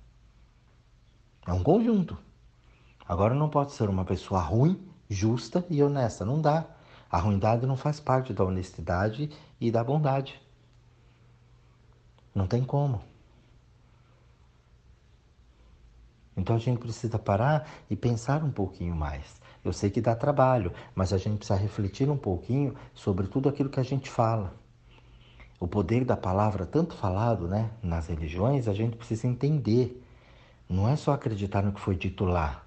É 1.47 1.53
um 1.53 1.63
conjunto. 1.63 2.17
Agora 3.09 3.35
não 3.35 3.49
pode 3.49 3.73
ser 3.73 3.89
uma 3.89 4.05
pessoa 4.05 4.41
ruim, 4.43 4.87
justa 5.09 5.67
e 5.71 5.83
honesta. 5.83 6.27
Não 6.27 6.41
dá. 6.43 6.67
A 7.11 7.19
ruindade 7.19 7.67
não 7.67 7.77
faz 7.77 7.99
parte 7.99 8.33
da 8.33 8.45
honestidade 8.45 9.31
e 9.61 9.71
da 9.71 9.83
bondade. 9.83 10.41
Não 12.35 12.47
tem 12.47 12.63
como. 12.63 13.03
Então 16.37 16.57
a 16.57 16.59
gente 16.59 16.79
precisa 16.79 17.19
parar 17.19 17.69
e 17.91 17.97
pensar 17.97 18.45
um 18.45 18.51
pouquinho 18.51 18.95
mais. 18.95 19.41
Eu 19.65 19.73
sei 19.73 19.91
que 19.91 20.01
dá 20.01 20.15
trabalho, 20.15 20.73
mas 20.95 21.13
a 21.13 21.19
gente 21.19 21.39
precisa 21.39 21.59
refletir 21.59 22.09
um 22.09 22.17
pouquinho 22.17 22.75
sobre 22.95 23.27
tudo 23.27 23.49
aquilo 23.49 23.69
que 23.69 23.81
a 23.81 23.85
gente 23.85 24.09
fala 24.09 24.55
o 25.61 25.69
poder 25.69 26.07
da 26.07 26.17
palavra 26.17 26.65
tanto 26.65 26.95
falado 26.95 27.47
né, 27.47 27.71
nas 27.83 28.09
religiões, 28.09 28.67
a 28.67 28.73
gente 28.73 28.97
precisa 28.97 29.27
entender. 29.27 30.03
Não 30.67 30.89
é 30.89 30.97
só 30.97 31.13
acreditar 31.13 31.63
no 31.63 31.73
que 31.73 31.81
foi 31.81 31.95
dito 31.95 32.25
lá, 32.25 32.65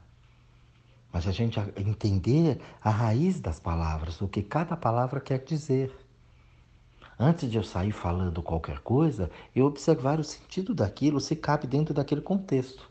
mas 1.14 1.28
a 1.28 1.32
gente 1.32 1.60
entender 1.78 2.60
a 2.84 2.90
raiz 2.90 3.40
das 3.40 3.60
palavras, 3.60 4.20
o 4.20 4.28
que 4.28 4.42
cada 4.42 4.76
palavra 4.76 5.22
quer 5.22 5.38
dizer. 5.44 5.96
Antes 7.20 7.52
de 7.52 7.56
eu 7.56 7.64
sair 7.64 7.92
falando 7.92 8.42
qualquer 8.42 8.80
coisa, 8.80 9.30
eu 9.56 9.68
observar 9.68 10.20
o 10.20 10.24
sentido 10.24 10.74
daquilo, 10.74 11.20
se 11.20 11.36
cabe 11.36 11.68
dentro 11.68 11.94
daquele 11.94 12.22
contexto. 12.22 12.90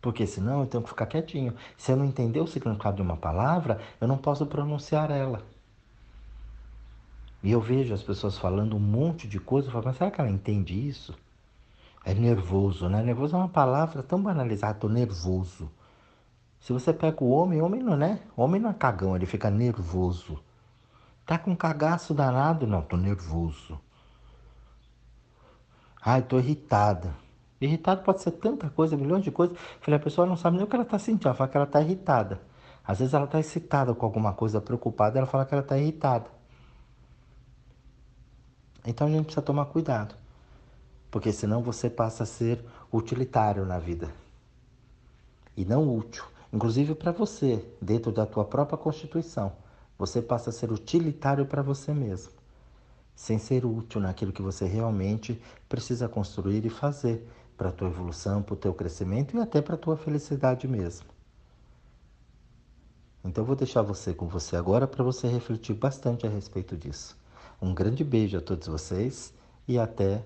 Porque 0.00 0.26
senão 0.26 0.60
eu 0.60 0.66
tenho 0.66 0.82
que 0.82 0.88
ficar 0.88 1.06
quietinho. 1.06 1.54
Se 1.76 1.92
eu 1.92 1.96
não 1.96 2.06
entender 2.06 2.40
o 2.40 2.46
significado 2.46 2.96
de 2.96 3.02
uma 3.02 3.18
palavra, 3.18 3.78
eu 4.00 4.08
não 4.08 4.16
posso 4.16 4.46
pronunciar 4.46 5.10
ela. 5.10 5.42
E 7.42 7.52
eu 7.52 7.60
vejo 7.60 7.92
as 7.92 8.02
pessoas 8.02 8.38
falando 8.38 8.74
um 8.74 8.80
monte 8.80 9.28
de 9.28 9.38
coisa, 9.38 9.68
eu 9.68 9.72
falo, 9.72 9.84
mas 9.84 9.98
será 9.98 10.10
que 10.10 10.18
ela 10.18 10.30
entende 10.30 10.74
isso? 10.88 11.14
É 12.02 12.14
nervoso, 12.14 12.88
né? 12.88 13.02
Nervoso 13.02 13.36
é 13.36 13.38
uma 13.38 13.48
palavra 13.48 14.02
tão 14.02 14.22
banalizada, 14.22 14.78
tô 14.78 14.88
nervoso. 14.88 15.70
Se 16.64 16.72
você 16.72 16.94
pega 16.94 17.22
o 17.22 17.28
homem, 17.28 17.60
homem 17.60 17.82
não 17.82 18.02
é, 18.02 18.18
homem 18.34 18.58
não 18.58 18.70
é 18.70 18.72
cagão, 18.72 19.14
ele 19.14 19.26
fica 19.26 19.50
nervoso. 19.50 20.42
Tá 21.26 21.38
com 21.38 21.54
cagaço 21.54 22.14
danado? 22.14 22.66
Não, 22.66 22.80
tô 22.80 22.96
nervoso. 22.96 23.78
Ai, 26.00 26.22
tô 26.22 26.38
irritada. 26.38 27.14
Irritado 27.60 28.02
pode 28.02 28.22
ser 28.22 28.30
tanta 28.30 28.70
coisa, 28.70 28.96
milhões 28.96 29.22
de 29.22 29.30
coisas. 29.30 29.54
Falei, 29.78 30.00
a 30.00 30.02
pessoa 30.02 30.26
não 30.26 30.38
sabe 30.38 30.56
nem 30.56 30.64
o 30.64 30.66
que 30.66 30.74
ela 30.74 30.86
tá 30.86 30.98
sentindo, 30.98 31.28
ela 31.28 31.34
fala 31.34 31.50
que 31.50 31.56
ela 31.58 31.66
tá 31.66 31.82
irritada. 31.82 32.40
Às 32.82 33.00
vezes 33.00 33.12
ela 33.12 33.26
tá 33.26 33.38
excitada 33.38 33.94
com 33.94 34.06
alguma 34.06 34.32
coisa, 34.32 34.58
preocupada, 34.58 35.18
ela 35.18 35.26
fala 35.26 35.44
que 35.44 35.52
ela 35.52 35.62
tá 35.62 35.76
irritada. 35.76 36.30
Então 38.86 39.06
a 39.06 39.10
gente 39.10 39.24
precisa 39.24 39.42
tomar 39.42 39.66
cuidado, 39.66 40.14
porque 41.10 41.30
senão 41.30 41.62
você 41.62 41.90
passa 41.90 42.22
a 42.22 42.26
ser 42.26 42.64
utilitário 42.90 43.66
na 43.66 43.78
vida 43.78 44.10
e 45.54 45.66
não 45.66 45.94
útil. 45.94 46.24
Inclusive 46.54 46.94
para 46.94 47.10
você, 47.10 47.66
dentro 47.82 48.12
da 48.12 48.24
tua 48.24 48.44
própria 48.44 48.78
constituição, 48.78 49.52
você 49.98 50.22
passa 50.22 50.50
a 50.50 50.52
ser 50.52 50.70
utilitário 50.70 51.44
para 51.44 51.62
você 51.62 51.92
mesmo, 51.92 52.32
sem 53.12 53.40
ser 53.40 53.66
útil 53.66 54.00
naquilo 54.00 54.32
que 54.32 54.40
você 54.40 54.64
realmente 54.64 55.42
precisa 55.68 56.08
construir 56.08 56.64
e 56.64 56.70
fazer 56.70 57.28
para 57.56 57.70
a 57.70 57.72
tua 57.72 57.88
evolução, 57.88 58.40
para 58.40 58.54
o 58.54 58.56
teu 58.56 58.72
crescimento 58.72 59.36
e 59.36 59.40
até 59.40 59.60
para 59.60 59.74
a 59.74 59.78
tua 59.78 59.96
felicidade 59.96 60.68
mesmo. 60.68 61.08
Então 63.24 63.42
eu 63.42 63.46
vou 63.46 63.56
deixar 63.56 63.82
você 63.82 64.14
com 64.14 64.28
você 64.28 64.54
agora 64.54 64.86
para 64.86 65.02
você 65.02 65.26
refletir 65.26 65.74
bastante 65.74 66.24
a 66.24 66.30
respeito 66.30 66.76
disso. 66.76 67.18
Um 67.60 67.74
grande 67.74 68.04
beijo 68.04 68.38
a 68.38 68.40
todos 68.40 68.68
vocês 68.68 69.34
e 69.66 69.76
até 69.76 70.22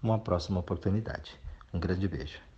uma 0.00 0.16
próxima 0.16 0.60
oportunidade. 0.60 1.40
Um 1.74 1.80
grande 1.80 2.06
beijo. 2.06 2.49